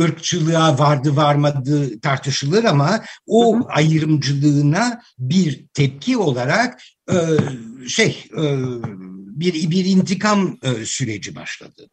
ırkçılığa 0.03 0.79
vardı 0.79 1.17
varmadı 1.17 2.01
tartışılır 2.01 2.65
ama 2.65 3.01
o 3.27 3.57
hı 3.57 3.61
hı. 3.61 3.65
ayrımcılığına 3.69 5.01
bir 5.19 5.67
tepki 5.75 6.17
olarak 6.17 6.83
e, 7.11 7.17
şey 7.89 8.25
e, 8.39 8.45
bir 9.37 9.71
bir 9.71 9.85
intikam 9.85 10.59
e, 10.63 10.85
süreci 10.85 11.37
başladı. 11.37 11.89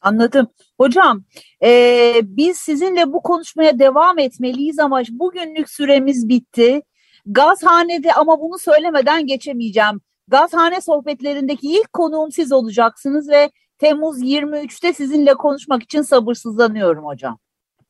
Anladım. 0.00 0.48
Hocam 0.76 1.24
e, 1.64 2.12
biz 2.22 2.58
sizinle 2.58 3.12
bu 3.12 3.22
konuşmaya 3.22 3.78
devam 3.78 4.18
etmeliyiz 4.18 4.78
ama 4.78 5.02
bugünlük 5.10 5.70
süremiz 5.70 6.28
bitti. 6.28 6.82
Gazhanede 7.26 8.12
ama 8.12 8.40
bunu 8.40 8.58
söylemeden 8.58 9.26
geçemeyeceğim. 9.26 10.00
Gazhane 10.28 10.80
sohbetlerindeki 10.80 11.66
ilk 11.72 11.92
konuğum 11.92 12.32
siz 12.32 12.52
olacaksınız 12.52 13.28
ve 13.28 13.50
Temmuz 13.78 14.22
23'te 14.22 14.92
sizinle 14.92 15.34
konuşmak 15.34 15.82
için 15.82 16.02
sabırsızlanıyorum 16.02 17.04
hocam. 17.04 17.38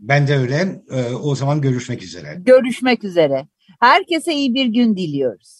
Ben 0.01 0.29
de 0.29 0.37
öyle. 0.37 0.83
E, 0.91 1.15
o 1.15 1.35
zaman 1.35 1.61
görüşmek 1.61 2.03
üzere. 2.03 2.35
Görüşmek 2.39 3.05
üzere. 3.05 3.49
Herkese 3.81 4.35
iyi 4.35 4.55
bir 4.55 4.67
gün 4.67 4.97
diliyoruz. 4.97 5.58